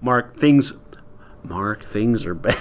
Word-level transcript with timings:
Mark, 0.00 0.36
things. 0.36 0.72
Mark, 1.42 1.84
things 1.84 2.26
are 2.26 2.34
bad. 2.34 2.56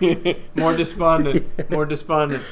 More 0.54 0.76
despondent. 0.76 1.70
More 1.70 1.86
despondent. 1.86 2.42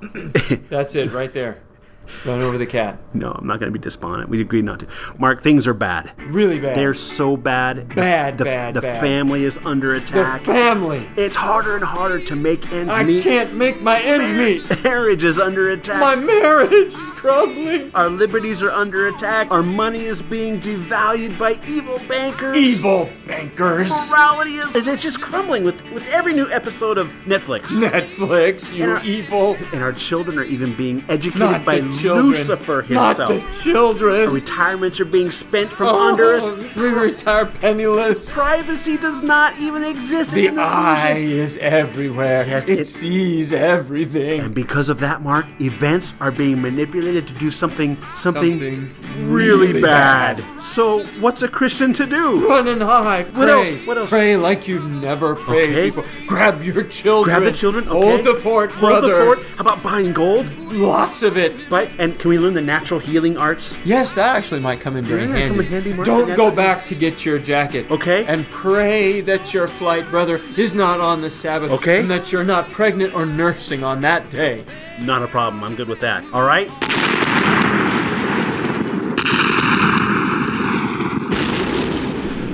That's 0.68 0.94
it, 0.94 1.12
right 1.12 1.32
there. 1.32 1.62
Run 2.26 2.42
over 2.42 2.58
the 2.58 2.66
cat. 2.66 2.98
no, 3.14 3.30
I'm 3.32 3.46
not 3.46 3.58
going 3.60 3.72
to 3.72 3.78
be 3.78 3.82
despondent. 3.82 4.28
We 4.30 4.40
agreed 4.40 4.64
not 4.64 4.80
to. 4.80 4.86
Mark, 5.18 5.42
things 5.42 5.66
are 5.66 5.74
bad. 5.74 6.12
Really 6.26 6.58
bad. 6.60 6.76
They're 6.76 6.94
so 6.94 7.36
bad. 7.36 7.94
Bad, 7.94 8.38
the, 8.38 8.44
bad, 8.44 8.74
The 8.74 8.80
bad. 8.82 9.00
family 9.00 9.44
is 9.44 9.58
under 9.64 9.98
the 9.98 10.02
attack. 10.04 10.40
family. 10.42 11.06
it's 11.16 11.36
harder 11.36 11.74
and 11.76 11.84
harder 11.84 12.20
to 12.20 12.36
make 12.36 12.70
ends 12.72 12.94
I 12.94 13.02
meet. 13.02 13.20
I 13.20 13.22
can't 13.22 13.54
make 13.54 13.80
my 13.82 14.00
ends 14.00 14.30
meet. 14.32 14.84
Marriage 14.84 15.24
is 15.24 15.38
under 15.38 15.70
attack. 15.70 16.00
My 16.00 16.16
marriage 16.16 16.72
is 16.72 17.10
crumbling. 17.12 17.90
Our 17.94 18.08
liberties 18.08 18.62
are 18.62 18.70
under 18.72 19.08
attack. 19.08 19.50
Our 19.50 19.62
money 19.62 20.04
is 20.04 20.22
being 20.22 20.60
devalued 20.60 21.38
by 21.38 21.58
evil 21.66 21.98
bankers. 22.08 22.56
Evil 22.56 23.08
bankers. 23.26 23.88
Morality 24.10 24.56
is 24.56 24.74
it's 24.76 25.02
just 25.02 25.20
crumbling 25.20 25.64
with, 25.64 25.80
with 25.92 26.06
every 26.08 26.32
new 26.32 26.50
episode 26.50 26.98
of 26.98 27.12
Netflix. 27.24 27.78
Netflix, 27.78 28.72
you 28.72 28.82
And 28.84 28.92
our- 28.92 29.04
evil. 29.04 29.56
And 29.72 29.82
our 29.82 29.92
children 29.92 30.38
are 30.38 30.44
even 30.44 30.74
being 30.74 31.04
educated 31.08 31.38
Not 31.40 31.64
by 31.64 31.80
the 31.80 31.91
children. 31.98 32.26
Lucifer 32.26 32.84
Not 32.88 33.16
himself. 33.16 33.28
the 33.30 33.62
children. 33.62 34.20
Our 34.28 34.30
Retirements 34.34 35.00
are 35.00 35.04
being 35.04 35.30
spent 35.30 35.72
from 35.72 35.88
Oh, 35.88 36.08
under 36.08 36.34
us. 36.34 36.48
We 36.76 36.88
retire 36.88 37.46
penniless. 37.46 38.30
Privacy 38.32 38.96
does 38.96 39.22
not 39.22 39.58
even 39.58 39.84
exist. 39.84 40.32
The 40.32 40.46
it's 40.46 40.58
eye 40.58 41.16
is 41.18 41.56
everywhere. 41.58 42.44
Yes, 42.46 42.68
it, 42.68 42.80
it- 42.80 42.84
sees 42.86 43.52
everything. 43.52 44.40
And 44.40 44.54
because 44.54 44.88
of 44.88 45.00
that, 45.00 45.22
Mark, 45.22 45.46
events 45.60 46.14
are 46.20 46.30
being 46.30 46.60
manipulated 46.62 47.26
to 47.28 47.34
do 47.34 47.50
something 47.50 47.96
something, 48.14 48.52
Something 48.52 48.94
really, 49.32 49.68
really 49.68 49.80
bad. 49.82 50.38
bad. 50.38 50.60
So, 50.62 51.04
what's 51.20 51.42
a 51.42 51.48
Christian 51.48 51.92
to 51.94 52.06
do? 52.06 52.48
Run 52.48 52.68
and 52.68 52.82
hide. 52.82 53.26
What 53.36 53.48
Pray. 53.48 53.74
else? 53.76 53.86
What 53.86 53.98
else? 53.98 54.10
Pray 54.10 54.36
like 54.36 54.68
you've 54.68 54.88
never 54.90 55.34
prayed 55.34 55.70
Okay. 55.70 55.90
before. 55.90 56.04
Grab 56.26 56.62
your 56.62 56.82
children. 56.84 57.34
Grab 57.36 57.44
the 57.52 57.56
children. 57.56 57.88
Okay. 57.88 58.08
Hold 58.10 58.24
the 58.24 58.34
fort, 58.34 58.70
Hold 58.72 58.90
brother. 59.02 59.16
the 59.18 59.24
fort. 59.24 59.38
How 59.56 59.60
about 59.62 59.82
buying 59.82 60.12
gold? 60.12 60.50
Lots 60.72 61.22
of 61.22 61.36
it. 61.36 61.52
But 61.68 61.90
and 61.98 62.18
can 62.18 62.30
we 62.30 62.38
learn 62.38 62.54
the 62.54 62.62
natural 62.62 62.98
healing 63.00 63.36
arts? 63.36 63.78
Yes, 63.84 64.14
that 64.14 64.36
actually 64.36 64.60
might 64.60 64.80
come 64.80 64.96
in 64.96 65.04
very 65.04 65.22
Yeah, 65.22 65.28
handy. 65.36 65.48
come 65.56 65.60
in 65.60 65.66
handy, 65.66 65.92
Mark. 65.92 66.06
Don't 66.06 66.34
go 66.34 66.50
back 66.50 66.86
to 66.86 66.94
get 66.94 67.24
your 67.26 67.38
jacket. 67.38 67.90
Okay. 67.90 68.24
And 68.26 68.48
pray 68.50 69.20
that 69.22 69.52
your 69.52 69.68
flight 69.68 70.08
brother 70.10 70.40
is 70.56 70.72
not 70.74 71.00
on 71.00 71.20
the 71.20 71.30
Sabbath. 71.30 71.70
Okay. 71.72 72.00
And 72.00 72.10
that 72.10 72.32
you're 72.32 72.44
not 72.44 72.70
pregnant 72.72 73.14
or 73.14 73.26
nursing 73.26 73.84
on 73.84 74.00
that 74.00 74.30
day. 74.30 74.64
Not 75.00 75.22
a 75.22 75.26
problem. 75.26 75.62
I'm 75.64 75.74
good 75.74 75.88
with 75.88 76.00
that. 76.00 76.24
All 76.32 76.44
right. 76.44 76.70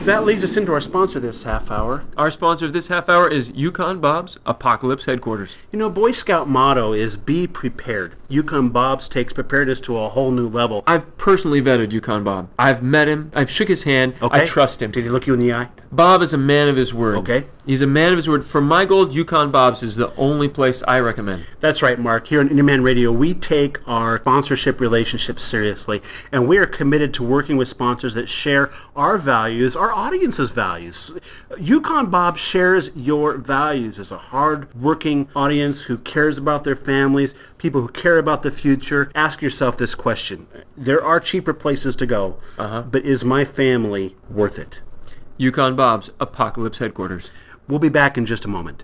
That 0.09 0.25
leads 0.25 0.43
us 0.43 0.57
into 0.57 0.73
our 0.73 0.81
sponsor 0.81 1.21
this 1.21 1.43
half 1.43 1.71
hour. 1.71 2.03
Our 2.17 2.31
sponsor 2.31 2.65
of 2.65 2.73
this 2.73 2.89
half 2.89 3.11
hour 3.11 3.29
is 3.29 3.51
Yukon 3.51 4.01
Bob's 4.01 4.39
Apocalypse 4.47 5.05
Headquarters. 5.05 5.59
You 5.71 5.79
know, 5.79 5.91
Boy 5.91 6.13
Scout 6.13 6.49
motto 6.49 6.95
is 6.95 7.19
be 7.19 7.47
prepared. 7.47 8.15
Yukon 8.31 8.71
Bob's 8.71 9.07
takes 9.07 9.35
preparedness 9.35 9.81
to 9.81 9.99
a 9.99 10.09
whole 10.09 10.31
new 10.31 10.49
level. 10.49 10.83
I've 10.87 11.19
personally 11.19 11.61
vetted 11.61 11.93
Yukon 11.93 12.25
Bob. 12.25 12.49
I've 12.59 12.83
met 12.83 13.07
him. 13.07 13.31
I've 13.35 13.51
shook 13.51 13.69
his 13.69 13.83
hand. 13.83 14.15
Okay. 14.23 14.41
I 14.41 14.45
trust 14.47 14.81
him. 14.81 14.93
Did 14.93 15.05
he 15.05 15.11
look 15.11 15.27
you 15.27 15.35
in 15.35 15.41
the 15.41 15.53
eye? 15.53 15.69
Bob 15.91 16.21
is 16.21 16.35
a 16.35 16.39
man 16.39 16.69
of 16.69 16.77
his 16.77 16.93
word. 16.93 17.17
Okay. 17.19 17.47
He's 17.65 17.83
a 17.83 17.87
man 17.87 18.13
of 18.13 18.17
his 18.17 18.29
word. 18.29 18.45
For 18.45 18.61
my 18.61 18.85
gold, 18.85 19.13
Yukon 19.13 19.51
Bob's 19.51 19.83
is 19.83 19.97
the 19.97 20.15
only 20.17 20.49
place 20.49 20.83
I 20.87 21.01
recommend. 21.01 21.47
That's 21.61 21.83
right, 21.83 21.99
Mark. 21.99 22.27
Here 22.29 22.41
on 22.41 22.49
Interman 22.49 22.83
Radio, 22.83 23.11
we 23.13 23.35
take 23.35 23.79
our 23.87 24.19
sponsorship 24.19 24.81
relationships 24.81 25.45
seriously, 25.45 26.03
and 26.33 26.47
we 26.47 26.59
are 26.59 26.67
committed 26.67 27.13
to 27.15 27.23
working 27.23 27.57
with 27.57 27.69
sponsors 27.69 28.15
that 28.15 28.29
share 28.29 28.71
our 28.97 29.19
values, 29.19 29.77
our 29.77 29.93
audience's 29.93 30.51
values. 30.51 31.13
Yukon 31.59 32.11
Bob 32.11 32.37
shares 32.37 32.91
your 32.95 33.37
values 33.37 33.99
as 33.99 34.13
a 34.13 34.19
hard-working 34.19 35.29
audience 35.35 35.83
who 35.83 35.99
cares 35.99 36.39
about 36.39 36.65
their 36.65 36.77
families, 36.77 37.35
people 37.57 37.81
who 37.81 37.89
care 37.89 38.19
about 38.19 38.43
the 38.43 38.51
future. 38.51 39.11
Ask 39.15 39.43
yourself 39.43 39.77
this 39.77 39.95
question: 39.95 40.47
There 40.77 41.03
are 41.03 41.21
cheaper 41.21 41.55
places 41.55 41.97
to 41.97 42.07
go, 42.07 42.39
uh-huh. 42.59 42.83
but 42.91 43.05
is 43.05 43.25
my 43.25 43.45
family 43.45 44.17
worth 44.31 44.59
it? 44.59 44.81
Yukon 45.41 45.77
Bob's 45.77 46.11
Apocalypse 46.19 46.79
Headquarters. 46.79 47.31
We'll 47.69 47.79
be 47.79 47.89
back 47.89 48.19
in 48.19 48.27
just 48.27 48.45
a 48.45 48.49
moment. 48.49 48.83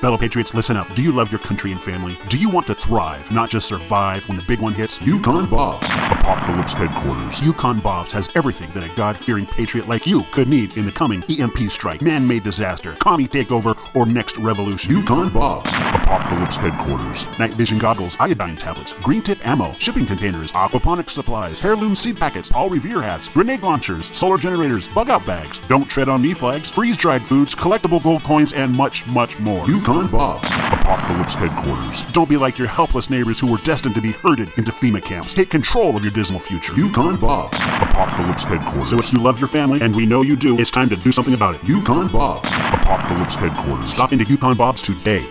Fellow 0.00 0.16
Patriots, 0.16 0.54
listen 0.54 0.78
up. 0.78 0.90
Do 0.94 1.02
you 1.02 1.12
love 1.12 1.30
your 1.30 1.40
country 1.40 1.72
and 1.72 1.80
family? 1.80 2.16
Do 2.30 2.38
you 2.38 2.48
want 2.48 2.66
to 2.68 2.74
thrive, 2.74 3.30
not 3.30 3.50
just 3.50 3.68
survive 3.68 4.26
when 4.30 4.38
the 4.38 4.44
big 4.44 4.58
one 4.58 4.72
hits? 4.72 4.98
Yukon 5.02 5.44
Bob's, 5.44 5.84
Apocalypse 5.84 6.72
Headquarters. 6.72 7.42
Yukon 7.42 7.80
Bob's 7.80 8.10
has 8.12 8.30
everything 8.34 8.70
that 8.70 8.90
a 8.90 8.96
God 8.96 9.14
fearing 9.14 9.44
patriot 9.44 9.88
like 9.88 10.06
you 10.06 10.22
could 10.32 10.48
need 10.48 10.74
in 10.78 10.86
the 10.86 10.90
coming 10.92 11.22
EMP 11.24 11.70
strike, 11.70 12.00
man 12.00 12.26
made 12.26 12.44
disaster, 12.44 12.92
commie 12.92 13.28
takeover, 13.28 13.76
or 13.94 14.06
next 14.06 14.38
revolution. 14.38 14.90
Yukon 14.90 15.28
Bob's, 15.28 15.70
Apocalypse 15.70 16.56
Headquarters. 16.56 17.26
Night 17.38 17.52
vision 17.52 17.76
goggles, 17.76 18.16
iodine 18.18 18.56
tablets, 18.56 18.98
green 19.02 19.20
tip 19.20 19.46
ammo, 19.46 19.70
shipping 19.74 20.06
containers, 20.06 20.50
aquaponics 20.52 21.10
supplies, 21.10 21.62
heirloom 21.62 21.94
seed 21.94 22.16
packets, 22.16 22.50
all 22.52 22.70
revere 22.70 23.02
hats, 23.02 23.28
grenade 23.28 23.60
launchers, 23.62 24.16
solar 24.16 24.38
generators, 24.38 24.88
bug 24.88 25.10
out 25.10 25.26
bags, 25.26 25.58
don't 25.68 25.90
tread 25.90 26.08
on 26.08 26.22
me 26.22 26.32
flags, 26.32 26.70
freeze 26.70 26.96
dried 26.96 27.20
foods, 27.20 27.54
collectible 27.54 28.02
gold 28.02 28.22
coins, 28.22 28.54
and 28.54 28.74
much, 28.74 29.06
much 29.08 29.38
more. 29.40 29.66
Yukon 29.66 29.89
Bob's, 29.90 30.46
Apocalypse 30.46 31.34
Headquarters. 31.34 32.02
Don't 32.12 32.28
be 32.28 32.36
like 32.36 32.58
your 32.58 32.68
helpless 32.68 33.10
neighbors 33.10 33.40
who 33.40 33.50
were 33.50 33.58
destined 33.58 33.96
to 33.96 34.00
be 34.00 34.12
herded 34.12 34.56
into 34.56 34.70
FEMA 34.70 35.02
camps. 35.02 35.34
Take 35.34 35.50
control 35.50 35.96
of 35.96 36.04
your 36.04 36.12
dismal 36.12 36.38
future. 36.38 36.72
Yukon 36.74 37.16
Bob's, 37.16 37.58
Apocalypse 37.58 38.44
Headquarters. 38.44 38.90
So 38.90 38.98
if 39.00 39.12
you 39.12 39.18
love 39.18 39.40
your 39.40 39.48
family, 39.48 39.80
and 39.80 39.94
we 39.96 40.06
know 40.06 40.22
you 40.22 40.36
do, 40.36 40.56
it's 40.60 40.70
time 40.70 40.88
to 40.90 40.96
do 40.96 41.10
something 41.10 41.34
about 41.34 41.56
it. 41.56 41.64
Yukon 41.64 42.06
Bob's, 42.06 42.48
Apocalypse 42.48 43.34
Headquarters. 43.34 43.90
Stop 43.90 44.12
into 44.12 44.24
Yukon 44.26 44.56
Bob's 44.56 44.80
today. 44.80 45.26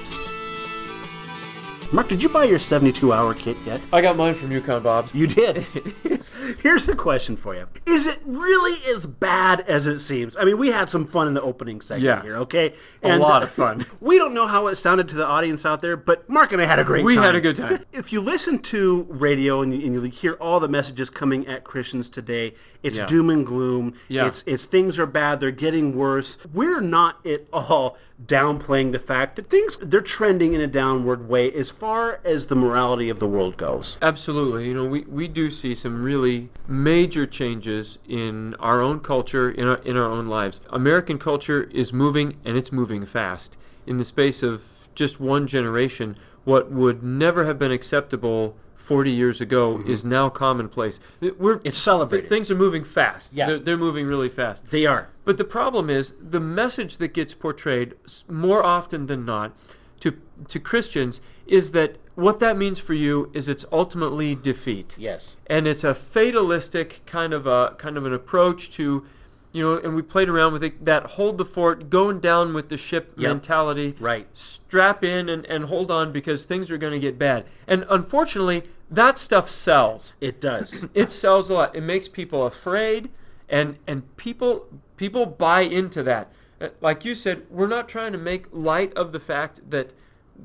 Mark, 1.91 2.07
did 2.07 2.22
you 2.22 2.29
buy 2.29 2.44
your 2.44 2.59
72-hour 2.59 3.33
kit 3.33 3.57
yet? 3.66 3.81
I 3.91 4.00
got 4.01 4.16
mine 4.16 4.35
from 4.35 4.51
Yukon 4.51 4.83
Bob's. 4.83 5.16
You 5.16 5.25
did. 5.25 5.57
Here's 6.61 6.85
the 6.85 6.95
question 6.95 7.35
for 7.35 7.55
you. 7.55 7.67
Is 7.88 8.05
it 8.05 8.19
really 8.25 8.77
as 8.94 9.07
bad 9.07 9.61
as 9.61 9.88
it 9.88 9.97
seems? 9.97 10.38
I 10.38 10.44
mean, 10.44 10.59
we 10.59 10.67
had 10.67 10.88
some 10.91 11.07
fun 11.07 11.28
in 11.28 11.33
the 11.33 11.41
opening 11.41 11.81
segment 11.81 12.03
Yeah. 12.05 12.22
here, 12.22 12.35
okay? 12.38 12.73
And 13.01 13.13
A 13.13 13.25
lot 13.25 13.41
of 13.41 13.49
fun. 13.49 13.88
We 13.99 14.19
don't 14.19 14.35
know 14.35 14.45
how 14.45 14.67
it 14.67 14.75
sounded 14.75 15.07
to 15.09 15.16
the 15.16 15.25
audience 15.25 15.66
out 15.66 15.81
there, 15.81 15.97
but 15.97 16.29
Mark 16.29 16.51
and 16.53 16.61
I 16.61 16.66
had 16.66 16.78
a 16.78 16.83
great 16.83 17.03
We 17.03 17.16
time. 17.16 17.22
We 17.22 17.25
had 17.25 17.35
a 17.35 17.41
good 17.41 17.55
time. 17.55 17.83
If 17.91 18.13
you 18.13 18.22
listen 18.22 18.59
to 18.59 19.07
radio 19.09 19.61
and 19.63 19.73
you, 19.73 19.83
and 19.88 19.95
you 19.95 20.01
hear 20.11 20.33
all 20.33 20.59
the 20.59 20.67
messages 20.69 21.09
coming 21.09 21.47
at 21.47 21.63
Christians 21.63 22.07
today, 22.07 22.53
it's 22.83 22.99
Yeah. 22.99 23.05
doom 23.07 23.31
and 23.31 23.44
gloom. 23.44 23.94
Yeah. 24.09 24.28
It's 24.28 24.44
it's 24.45 24.66
things 24.66 24.99
are 24.99 25.07
bad, 25.07 25.39
they're 25.39 25.49
getting 25.49 25.95
worse. 25.95 26.38
We're 26.53 26.81
not 26.81 27.25
at 27.25 27.47
all 27.51 27.97
downplaying 28.25 28.91
the 28.91 29.00
fact 29.00 29.35
that 29.38 29.47
things 29.47 29.78
they're 29.81 30.02
trending 30.02 30.53
in 30.53 30.62
a 30.62 30.68
downward 30.68 31.30
way 31.30 31.52
as 31.53 31.72
far 31.72 32.19
as 32.24 32.47
the 32.47 32.56
morality 32.56 33.09
of 33.09 33.19
the 33.19 33.28
world 33.28 33.57
goes. 33.57 33.97
Absolutely. 34.02 34.68
You 34.68 34.74
know, 34.74 34.85
we, 34.85 35.02
we 35.02 35.28
do 35.28 35.50
see 35.50 35.74
some 35.74 36.03
really 36.03 36.50
major 36.68 37.25
changes 37.25 38.00
in 38.08 38.56
our 38.56 38.81
own 38.81 39.00
culture, 39.00 39.50
in 39.50 39.68
our, 39.68 39.78
in 39.78 39.96
our 39.96 40.09
own 40.09 40.28
lives. 40.28 40.59
American 40.69 41.18
culture 41.18 41.63
is 41.72 41.94
moving, 41.94 42.35
and 42.44 42.58
it's 42.58 42.72
moving 42.72 43.06
fast. 43.06 43.58
In 43.88 43.97
the 43.97 44.06
space 44.06 44.44
of 44.44 44.90
just 44.96 45.19
one 45.19 45.47
generation, 45.47 46.18
what 46.44 46.72
would 46.72 47.02
never 47.02 47.46
have 47.46 47.58
been 47.58 47.72
acceptable 47.72 48.56
40 48.75 49.12
years 49.12 49.40
ago 49.40 49.78
mm-hmm. 49.78 49.90
is 49.90 50.03
now 50.03 50.29
commonplace. 50.29 51.00
We're, 51.22 51.62
It's 51.63 51.78
celebrated. 51.78 52.24
th- 52.24 52.29
Things 52.29 52.50
are 52.50 52.56
moving 52.56 52.84
fast. 52.84 53.34
Yeah. 53.34 53.46
They're, 53.46 53.59
they're 53.59 53.78
moving 53.78 54.08
really 54.08 54.29
fast. 54.29 54.72
They 54.72 54.85
are. 54.85 55.09
But 55.29 55.38
the 55.38 55.44
problem 55.44 55.91
is 55.91 56.16
the 56.19 56.40
message 56.40 56.97
that 56.97 57.13
gets 57.13 57.35
portrayed 57.35 57.94
more 58.28 58.63
often 58.63 59.06
than 59.06 59.25
not 59.25 59.56
to 60.00 60.17
to 60.47 60.59
Christians 60.59 61.22
is 61.45 61.69
that 61.73 61.97
what 62.16 62.40
that 62.40 62.57
means 62.57 62.79
for 62.79 62.95
you 62.95 63.29
is 63.31 63.47
it's 63.47 63.63
ultimately 63.72 64.34
defeat. 64.34 64.95
Yes. 64.97 65.38
And 65.45 65.67
it's 65.67 65.84
a 65.84 65.94
fatalistic 65.94 67.03
kind 67.06 67.31
of 67.31 67.45
a 67.45 67.75
kind 67.78 67.95
of 67.95 68.07
an 68.07 68.13
approach 68.13 68.72
to 68.72 69.06
you 69.51 69.62
know, 69.62 69.78
and 69.78 69.95
we 69.95 70.01
played 70.01 70.29
around 70.29 70.51
with 70.53 70.63
it, 70.63 70.84
that 70.85 71.03
hold 71.12 71.37
the 71.37 71.46
fort, 71.46 71.91
going 71.91 72.20
down 72.20 72.55
with 72.55 72.70
the 72.70 72.78
ship 72.78 73.14
Yep. 73.16 73.29
mentality. 73.29 73.93
Right. 73.99 74.26
Strap 74.34 75.03
in 75.03 75.29
and, 75.29 75.46
and 75.46 75.66
hold 75.66 75.91
on 75.91 76.11
because 76.11 76.46
things 76.46 76.72
are 76.72 76.79
going 76.79 76.93
to 76.93 76.99
get 76.99 77.20
bad. 77.20 77.46
And 77.67 77.85
unfortunately, 77.87 78.64
that 78.90 79.20
stuff 79.20 79.47
sells 79.47 80.16
It 80.20 80.41
does. 80.41 80.87
it 80.96 81.11
sells 81.11 81.52
a 81.52 81.53
lot. 81.53 81.76
It 81.76 81.81
makes 81.81 82.08
people 82.08 82.47
afraid, 82.47 83.11
and 83.47 83.78
and 83.85 84.17
people 84.17 84.66
people 84.99 85.25
buy 85.25 85.61
into 85.61 86.03
that. 86.03 86.31
Uh, 86.61 86.67
Like 86.81 87.05
you 87.05 87.16
said, 87.16 87.37
we're 87.49 87.67
not 87.67 87.87
trying 87.87 88.11
to 88.11 88.17
make 88.17 88.46
light 88.51 88.93
of 88.96 89.11
the 89.13 89.19
fact 89.19 89.61
that 89.72 89.93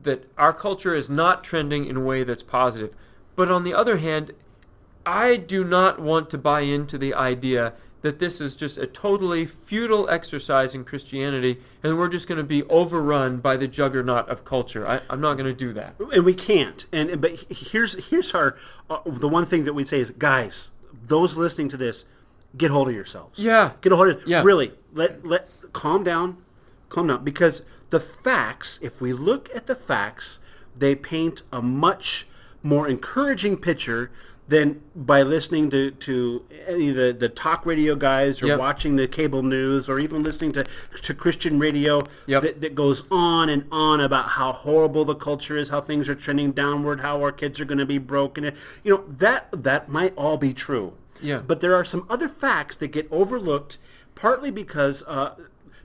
that 0.02 0.24
our 0.36 0.52
culture 0.52 0.92
is 0.94 1.08
not 1.08 1.44
trending 1.44 1.86
in 1.86 1.96
a 1.96 2.00
way 2.00 2.24
that's 2.24 2.42
positive. 2.42 2.92
But 3.36 3.48
on 3.50 3.62
the 3.64 3.74
other 3.74 3.98
hand, 3.98 4.32
I 5.06 5.36
do 5.36 5.62
not 5.62 6.00
want 6.00 6.30
to 6.30 6.38
buy 6.38 6.62
into 6.62 6.98
the 6.98 7.14
idea 7.14 7.74
that 8.02 8.18
this 8.18 8.40
is 8.40 8.56
just 8.56 8.76
a 8.76 8.86
totally 8.86 9.46
futile 9.46 10.08
exercise 10.10 10.74
in 10.74 10.84
Christianity, 10.84 11.60
and 11.82 11.96
we're 11.96 12.08
just 12.08 12.26
going 12.28 12.38
to 12.38 12.44
be 12.44 12.62
overrun 12.64 13.38
by 13.38 13.56
the 13.56 13.68
juggernaut 13.68 14.28
of 14.28 14.44
culture. 14.44 14.86
I, 14.88 15.00
I'm 15.08 15.20
not 15.20 15.34
going 15.38 15.46
to 15.46 15.64
do 15.66 15.72
that. 15.74 15.94
and 16.12 16.24
we 16.24 16.34
can't. 16.34 16.86
And 16.92 17.20
but 17.20 17.32
here's 17.50 17.92
here's 18.10 18.34
our 18.34 18.56
uh, 18.90 18.98
the 19.06 19.28
one 19.28 19.46
thing 19.46 19.64
that 19.64 19.74
we'd 19.74 19.88
say 19.88 20.00
is, 20.00 20.10
guys, 20.10 20.70
those 21.06 21.36
listening 21.36 21.68
to 21.68 21.76
this, 21.76 22.04
get 22.56 22.70
hold 22.70 22.88
of 22.88 22.94
yourselves. 22.94 23.38
Yeah. 23.38 23.72
Get 23.80 23.92
a 23.92 23.96
hold 23.96 24.08
of 24.08 24.26
Yeah. 24.26 24.42
Really, 24.42 24.72
let 24.92 25.24
let 25.26 25.48
calm 25.72 26.04
down, 26.04 26.38
calm 26.88 27.06
down. 27.08 27.24
Because 27.24 27.62
the 27.90 28.00
facts, 28.00 28.78
if 28.82 29.00
we 29.00 29.12
look 29.12 29.48
at 29.54 29.66
the 29.66 29.74
facts, 29.74 30.38
they 30.76 30.94
paint 30.94 31.42
a 31.52 31.60
much 31.62 32.26
more 32.62 32.88
encouraging 32.88 33.56
picture 33.56 34.10
than 34.46 34.78
by 34.94 35.22
listening 35.22 35.70
to, 35.70 35.90
to 35.90 36.44
any 36.66 36.90
of 36.90 36.96
the, 36.96 37.16
the 37.18 37.30
talk 37.30 37.64
radio 37.64 37.94
guys 37.94 38.42
or 38.42 38.46
Yep. 38.48 38.58
watching 38.58 38.96
the 38.96 39.08
cable 39.08 39.42
news 39.42 39.88
or 39.88 39.98
even 39.98 40.22
listening 40.22 40.52
to, 40.52 40.64
to 41.02 41.14
Christian 41.14 41.58
radio 41.58 42.02
Yep. 42.26 42.42
that, 42.42 42.60
that 42.60 42.74
goes 42.74 43.04
on 43.10 43.48
and 43.48 43.64
on 43.72 44.00
about 44.00 44.30
how 44.30 44.52
horrible 44.52 45.06
the 45.06 45.14
culture 45.14 45.56
is, 45.56 45.70
how 45.70 45.80
things 45.80 46.10
are 46.10 46.14
trending 46.14 46.52
downward, 46.52 47.00
how 47.00 47.22
our 47.22 47.32
kids 47.32 47.58
are 47.58 47.64
going 47.64 47.78
to 47.78 47.86
be 47.86 47.96
broken. 47.96 48.44
You 48.82 48.94
know, 48.96 49.04
that 49.08 49.48
that 49.52 49.88
might 49.88 50.12
all 50.14 50.36
be 50.36 50.52
true. 50.52 50.94
Yeah. 51.20 51.38
But 51.46 51.60
there 51.60 51.74
are 51.74 51.84
some 51.84 52.06
other 52.10 52.28
facts 52.28 52.76
that 52.76 52.88
get 52.88 53.08
overlooked, 53.10 53.78
partly 54.14 54.50
because 54.50 55.02
uh, 55.06 55.34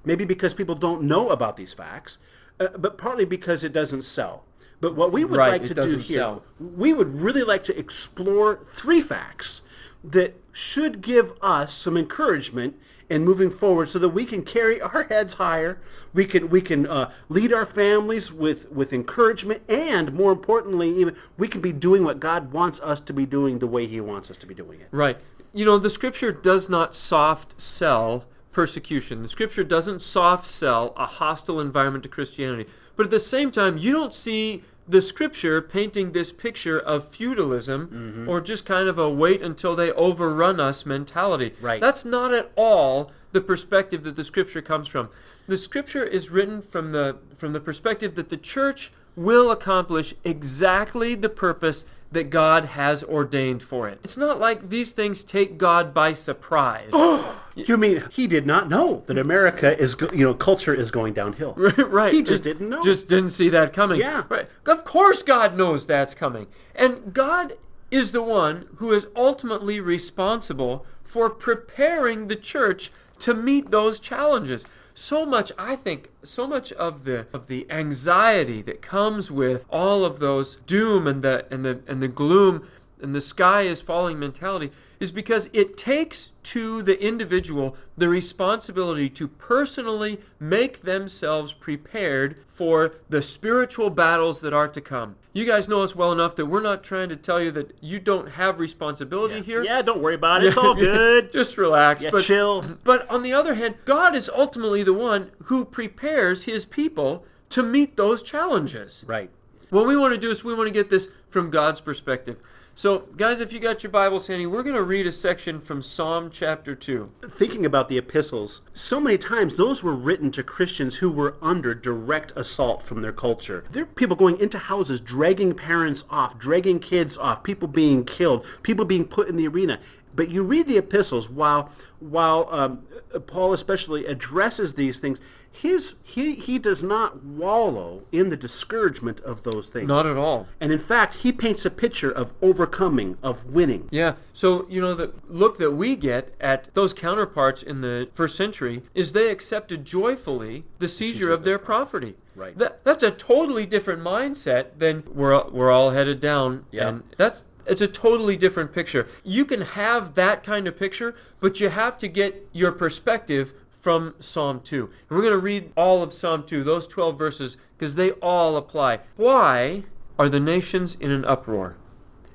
maybe 0.04 0.26
because 0.26 0.54
people 0.54 0.76
don't 0.76 1.04
know 1.04 1.30
about 1.30 1.56
these 1.56 1.74
facts, 1.74 2.18
uh, 2.60 2.70
but 2.78 2.98
partly 2.98 3.26
because 3.26 3.64
it 3.64 3.74
doesn't 3.74 4.04
sell. 4.04 4.46
But 4.82 4.96
what 4.96 5.12
we 5.12 5.26
would 5.26 5.38
Right, 5.38 5.62
like 5.62 5.66
to 5.66 5.74
do 5.74 5.98
here, 5.98 6.18
sell. 6.20 6.44
we 6.60 6.94
would 6.94 7.20
really 7.20 7.44
like 7.44 7.64
to 7.64 7.78
explore 7.78 8.60
three 8.64 9.02
facts 9.02 9.62
that 10.04 10.36
should 10.52 11.02
give 11.02 11.34
us 11.42 11.74
some 11.74 11.98
encouragement 11.98 12.76
in 13.10 13.26
moving 13.26 13.50
forward 13.50 13.90
so 13.90 13.98
that 13.98 14.10
we 14.10 14.24
can 14.24 14.44
carry 14.44 14.80
our 14.82 15.04
heads 15.04 15.36
higher 15.36 15.80
we 16.14 16.26
can 16.26 16.50
we 16.50 16.62
can 16.62 16.86
uh, 16.86 17.12
lead 17.28 17.52
our 17.52 17.66
families 17.66 18.32
with 18.32 18.72
with 18.72 18.94
encouragement 18.94 19.62
and 19.68 20.14
more 20.14 20.32
importantly 20.32 20.90
even 21.00 21.16
we 21.38 21.48
can 21.48 21.60
be 21.60 21.74
doing 21.74 22.04
what 22.04 22.20
god 22.20 22.52
wants 22.52 22.80
us 22.82 23.00
to 23.00 23.14
be 23.14 23.26
doing 23.26 23.60
the 23.60 23.68
way 23.68 23.88
he 23.88 24.00
wants 24.00 24.30
us 24.30 24.38
to 24.38 24.46
be 24.46 24.54
doing 24.54 24.80
it 24.80 24.88
Right. 24.92 25.18
You 25.54 25.66
know, 25.66 25.78
the 25.78 25.90
scripture 25.90 26.32
does 26.32 26.70
not 26.70 26.94
soft 26.94 27.60
sell 27.60 28.26
persecution. 28.52 29.24
The 29.24 29.30
scripture 29.30 29.64
doesn't 29.64 30.02
soft 30.02 30.46
sell 30.46 30.94
a 30.96 31.06
hostile 31.06 31.60
environment 31.60 32.04
to 32.04 32.10
Christianity. 32.10 32.70
But 32.96 33.08
at 33.08 33.12
the 33.12 33.20
same 33.20 33.52
time, 33.52 33.78
you 33.78 33.92
don't 33.92 34.14
see 34.14 34.64
the 34.90 35.02
scripture 35.02 35.62
painting 35.62 36.12
this 36.12 36.32
picture 36.32 36.80
of 36.80 37.08
feudalism 37.08 37.88
Mm-hmm. 37.88 38.30
or 38.30 38.42
just 38.42 38.66
kind 38.66 38.90
of 38.90 38.98
a 38.98 39.10
wait 39.10 39.42
until 39.42 39.76
they 39.76 39.92
overrun 39.92 40.60
us 40.60 40.86
mentality. 40.86 41.54
Right. 41.62 41.80
That's 41.80 42.04
not 42.04 42.34
at 42.34 42.52
all 42.56 43.12
the 43.32 43.42
perspective 43.42 44.04
that 44.04 44.16
the 44.16 44.24
scripture 44.24 44.62
comes 44.62 44.88
from. 44.88 45.10
The 45.48 45.58
scripture 45.58 46.04
is 46.04 46.30
written 46.32 46.62
from 46.62 46.92
the 46.92 47.18
from 47.38 47.54
the 47.54 47.60
perspective 47.60 48.16
that 48.16 48.30
the 48.30 48.38
church 48.38 48.92
will 49.16 49.52
accomplish 49.52 50.14
exactly 50.24 51.14
the 51.16 51.30
purpose 51.30 51.86
that 52.12 52.30
God 52.32 52.66
has 52.66 53.04
ordained 53.04 53.62
for 53.62 53.88
it. 53.88 54.00
It's 54.04 54.18
not 54.18 54.40
like 54.40 54.70
these 54.70 54.92
things 54.92 55.24
take 55.24 55.58
God 55.58 55.94
by 55.94 56.14
surprise. 56.14 56.92
you 57.56 57.78
mean 57.78 58.04
he 58.12 58.28
did 58.28 58.46
not 58.46 58.70
know 58.70 59.04
that 59.08 59.18
america 59.18 59.78
is 59.80 59.96
go- 59.96 60.10
you 60.14 60.26
know 60.26 60.34
culture 60.34 60.74
is 60.74 60.92
going 60.92 61.14
downhill 61.14 61.54
right. 61.78 62.14
he 62.14 62.22
just 62.24 62.44
didn't 62.44 62.70
know 62.70 62.82
Just 62.84 63.08
didn't 63.08 63.32
see 63.32 63.50
that 63.50 63.74
coming. 63.74 64.00
Yeah. 64.00 64.24
Right. 64.30 64.48
Of 64.66 64.84
course 64.86 65.24
God 65.24 65.58
knows 65.58 65.86
that's 65.86 66.14
coming. 66.16 66.48
And 66.76 67.14
God 67.14 67.54
is 67.92 68.12
the 68.12 68.22
one 68.22 68.68
who 68.78 68.92
is 68.92 69.08
ultimately 69.16 69.80
responsible 69.80 70.86
for 71.04 71.30
preparing 71.30 72.28
the 72.28 72.36
church 72.36 72.92
to 73.20 73.34
meet 73.34 73.72
those 73.72 74.00
challenges. 74.00 74.66
So 74.94 75.26
much 75.26 75.52
I 75.58 75.76
think 75.76 76.10
so 76.24 76.48
much 76.48 76.72
of 76.74 77.04
the 77.04 77.28
of 77.34 77.48
the 77.48 77.66
anxiety 77.70 78.62
that 78.64 78.82
comes 78.82 79.32
with 79.32 79.66
all 79.70 80.06
of 80.06 80.20
those 80.20 80.58
doom 80.68 81.08
and 81.08 81.22
the 81.22 81.46
and 81.52 81.66
the 81.66 81.82
and 81.88 82.02
the 82.02 82.08
gloom 82.08 82.68
and 83.02 83.16
the 83.16 83.22
sky 83.22 83.62
is 83.64 83.82
falling 83.82 84.20
mentality 84.20 84.72
is 85.00 85.12
because 85.12 85.50
it 85.54 85.78
takes 85.78 86.32
to 86.44 86.82
the 86.82 87.02
individual 87.02 87.76
the 87.98 88.10
responsibility 88.10 89.10
to 89.10 89.28
personally 89.28 90.20
make 90.40 90.82
themselves 90.82 91.54
prepared 91.54 92.36
for 92.48 92.96
the 93.08 93.22
spiritual 93.22 93.90
battles 93.90 94.42
that 94.42 94.54
are 94.54 94.68
to 94.68 94.82
come. 94.82 95.16
You 95.32 95.46
guys 95.46 95.68
know 95.70 95.84
us 95.84 95.96
well 95.96 96.12
enough 96.12 96.36
that 96.36 96.48
we're 96.48 96.62
not 96.62 96.84
trying 96.84 97.08
to 97.10 97.16
tell 97.16 97.40
you 97.42 97.52
that 97.52 97.78
you 97.82 98.00
don't 98.00 98.32
have 98.32 98.60
responsibility 98.60 99.42
here. 99.42 99.64
yeah 99.64 99.82
don't 99.82 100.02
worry 100.02 100.16
about 100.16 100.44
it 100.44 100.48
it's 100.48 100.58
all 100.58 100.76
good 100.94 101.32
Just 101.32 101.58
relax. 101.58 102.04
Yeah, 102.04 102.10
but, 102.12 102.24
chill. 102.24 102.64
But 102.84 103.10
on 103.10 103.24
the 103.24 103.32
other 103.32 103.54
hand, 103.54 103.76
God 103.86 104.16
is 104.16 104.30
ultimately 104.36 104.84
the 104.84 104.94
one 104.94 105.32
who 105.44 105.64
prepares 105.64 106.44
his 106.44 106.66
people 106.66 107.26
to 107.50 107.64
meet 107.64 107.96
those 107.96 108.22
challenges. 108.22 109.04
right 109.08 109.30
What 109.70 109.88
we 109.88 109.96
want 109.96 110.14
to 110.14 110.20
do 110.20 110.30
is 110.30 110.44
we 110.44 110.54
want 110.54 110.68
to 110.68 110.74
get 110.74 110.90
this 110.90 111.08
from 111.30 111.50
God's 111.52 111.80
perspective. 111.80 112.40
So, 112.80 113.10
guys, 113.18 113.42
if 113.42 113.52
you 113.52 113.60
got 113.60 113.84
your 113.84 113.92
Bibles 113.92 114.28
handy, 114.28 114.46
we're 114.46 114.64
going 114.64 114.78
to 114.78 114.84
read 114.84 115.06
a 115.06 115.12
section 115.12 115.60
from 115.60 115.82
Psalm 115.82 116.30
chapter 116.32 116.76
2. 116.76 117.12
thinking 117.28 117.66
about 117.66 117.90
the 117.90 117.98
epistles, 117.98 118.62
so 118.72 119.02
many 119.02 119.18
times 119.18 119.56
those 119.56 119.84
were 119.84 119.94
written 119.94 120.32
to 120.32 120.44
Christians 120.44 120.96
who 120.96 121.12
were 121.12 121.36
under 121.42 121.76
direct 121.76 122.32
assault 122.38 122.82
from 122.82 123.02
their 123.02 123.12
culture. 123.12 123.66
There 123.70 123.84
are 123.84 123.86
people 123.86 124.16
going 124.16 124.40
into 124.40 124.58
houses, 124.58 125.02
dragging 125.02 125.56
parents 125.56 126.06
off, 126.10 126.40
dragging 126.40 126.80
kids 126.80 127.18
off, 127.18 127.44
people 127.44 127.68
being 127.68 128.06
killed, 128.06 128.46
people 128.64 128.86
being 128.86 129.04
put 129.04 129.28
in 129.28 129.36
the 129.36 129.50
arena. 129.50 129.82
But 130.20 130.32
you 130.32 130.44
read 130.44 130.68
the 130.68 130.78
epistles 130.78 131.30
while 131.30 131.72
while 132.02 132.50
um, 132.52 132.86
Paul 133.26 133.54
especially 133.54 134.06
addresses 134.06 134.74
these 134.74 135.00
things. 135.00 135.22
His 135.50 135.96
he 136.04 136.36
he 136.36 136.60
does 136.60 136.84
not 136.84 137.24
wallow 137.24 138.04
in 138.12 138.28
the 138.28 138.36
discouragement 138.36 139.22
of 139.22 139.44
those 139.44 139.70
things. 139.70 139.88
Not 139.88 140.06
at 140.06 140.18
all. 140.18 140.48
And 140.60 140.74
in 140.74 140.78
fact, 140.78 141.16
he 141.24 141.32
paints 141.32 141.66
a 141.66 141.70
picture 141.72 142.12
of 142.12 142.34
overcoming, 142.42 143.18
of 143.24 143.46
winning. 143.46 143.88
Yeah. 143.92 144.16
So, 144.34 144.68
you 144.70 144.82
know, 144.82 144.94
the 144.94 145.14
look 145.30 145.58
that 145.58 145.72
we 145.72 145.96
get 145.96 146.36
at 146.42 146.74
those 146.76 146.94
counterparts 146.94 147.64
in 147.64 147.80
the 147.80 148.10
first 148.12 148.36
century 148.36 148.84
is 148.94 149.14
they 149.14 149.30
accepted 149.30 149.86
joyfully 149.86 150.66
the 150.80 150.90
seizure 150.90 151.32
of 151.32 151.46
their 151.46 151.58
property. 151.58 152.16
Right. 152.36 152.58
That, 152.58 152.84
that's 152.84 153.04
a 153.04 153.12
totally 153.12 153.66
different 153.66 154.02
mindset 154.02 154.78
than 154.78 155.04
we're, 155.14 155.50
we're 155.50 155.72
all 155.72 155.92
headed 155.92 156.20
down. 156.20 156.66
Yeah. 156.72 156.88
And 156.88 157.04
that's 157.18 157.44
it's 157.66 157.82
a 157.82 157.88
totally 157.88 158.36
different 158.36 158.74
picture. 158.74 159.08
You 159.24 159.46
can 159.46 159.62
have 159.62 160.16
that 160.16 160.44
kind 160.44 160.68
of 160.68 160.78
picture, 160.78 161.16
but 161.40 161.60
you 161.60 161.70
have 161.70 161.98
to 162.00 162.08
get 162.08 162.48
your 162.52 162.72
perspective 162.72 163.54
from 163.72 164.16
Psalm 164.20 164.62
2. 164.62 164.84
And 165.10 165.18
we're 165.18 165.24
going 165.24 165.34
to 165.34 165.40
read 165.40 165.72
all 165.78 166.04
of 166.04 166.14
Psalm 166.14 166.44
2, 166.44 166.64
those 166.64 166.88
12 166.88 167.18
verses, 167.18 167.58
because 167.78 167.96
they 167.96 168.12
all 168.14 168.58
apply. 168.58 169.00
Why 169.16 169.84
are 170.18 170.30
the 170.30 170.40
nations 170.40 170.96
in 170.96 171.12
an 171.12 171.24
uproar? 171.26 171.78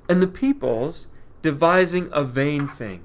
and 0.07 0.21
the 0.21 0.27
peoples 0.27 1.07
devising 1.41 2.09
a 2.11 2.23
vain 2.23 2.67
thing. 2.67 3.03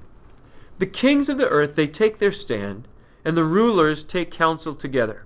The 0.79 0.87
kings 0.87 1.29
of 1.29 1.37
the 1.37 1.49
earth 1.49 1.75
they 1.75 1.87
take 1.87 2.17
their 2.17 2.31
stand, 2.31 2.87
and 3.23 3.37
the 3.37 3.43
rulers 3.43 4.03
take 4.03 4.31
counsel 4.31 4.73
together 4.75 5.25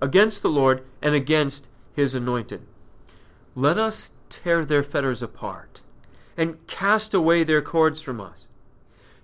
against 0.00 0.42
the 0.42 0.50
Lord 0.50 0.84
and 1.00 1.14
against 1.14 1.68
his 1.94 2.14
anointed. 2.14 2.62
Let 3.54 3.78
us 3.78 4.12
tear 4.28 4.64
their 4.64 4.82
fetters 4.82 5.22
apart 5.22 5.81
and 6.36 6.66
cast 6.66 7.14
away 7.14 7.44
their 7.44 7.62
cords 7.62 8.00
from 8.00 8.20
us. 8.20 8.46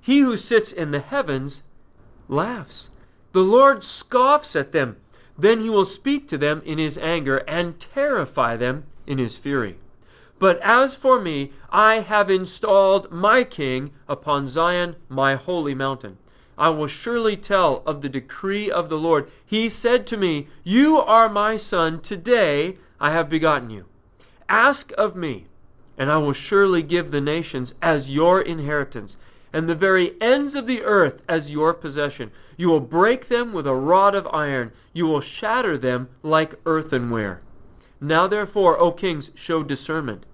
He 0.01 0.21
who 0.21 0.37
sits 0.37 0.73
in 0.73 0.91
the 0.91 1.01
heavens 1.01 1.63
laughs. 2.29 2.91
The 3.33 3.43
Lord 3.43 3.83
scoffs 3.83 4.57
at 4.57 4.73
them. 4.73 4.97
Then 5.37 5.61
he 5.61 5.71
will 5.71 5.85
speak 5.85 6.27
to 6.29 6.39
them 6.39 6.63
in 6.65 6.79
his 6.79 6.99
anger 6.99 7.39
and 7.49 7.79
terrify 7.79 8.57
them 8.57 8.85
in 9.07 9.19
his 9.19 9.37
fury. 9.37 9.79
But 10.39 10.61
as 10.61 10.95
for 10.95 11.21
me, 11.21 11.51
I 11.71 12.01
have 12.01 12.31
installed 12.31 13.11
my 13.11 13.45
king 13.45 13.91
upon 14.09 14.49
Zion, 14.49 14.97
my 15.09 15.35
holy 15.35 15.75
mountain. 15.75 16.19
I 16.57 16.71
will 16.71 16.87
surely 16.89 17.37
tell 17.37 17.83
of 17.87 18.03
the 18.03 18.09
decree 18.09 18.71
of 18.71 18.89
the 18.89 18.99
Lord. 18.99 19.31
He 19.45 19.69
said 19.69 20.07
to 20.09 20.17
me, 20.17 20.49
You 20.65 20.99
are 20.99 21.29
my 21.29 21.57
son. 21.57 22.01
Today 22.01 22.79
I 23.01 23.11
have 23.11 23.29
begotten 23.29 23.71
you. 23.71 23.87
Ask 24.49 24.93
of 24.97 25.15
me, 25.15 25.47
and 25.99 26.11
I 26.11 26.19
will 26.19 26.33
surely 26.33 26.83
give 26.83 27.11
the 27.11 27.21
nations 27.21 27.75
as 27.83 28.09
your 28.09 28.41
inheritance, 28.41 29.17
and 29.53 29.69
the 29.69 29.75
very 29.75 30.15
ends 30.21 30.55
of 30.55 30.67
the 30.67 30.83
earth 30.83 31.23
as 31.29 31.51
your 31.51 31.75
possession. 31.75 32.31
You 32.57 32.69
will 32.69 32.81
break 32.81 33.29
them 33.29 33.53
with 33.53 33.67
a 33.67 33.75
rod 33.75 34.15
of 34.15 34.29
iron, 34.29 34.73
you 34.93 35.07
will 35.07 35.21
shatter 35.21 35.77
them 35.77 36.09
like 36.23 36.55
earthenware. 36.65 37.41
Now 38.01 38.29
therefore, 38.29 38.79
O 38.79 38.93
kings, 38.93 39.33
show 39.35 39.63
discernment. 39.65 40.25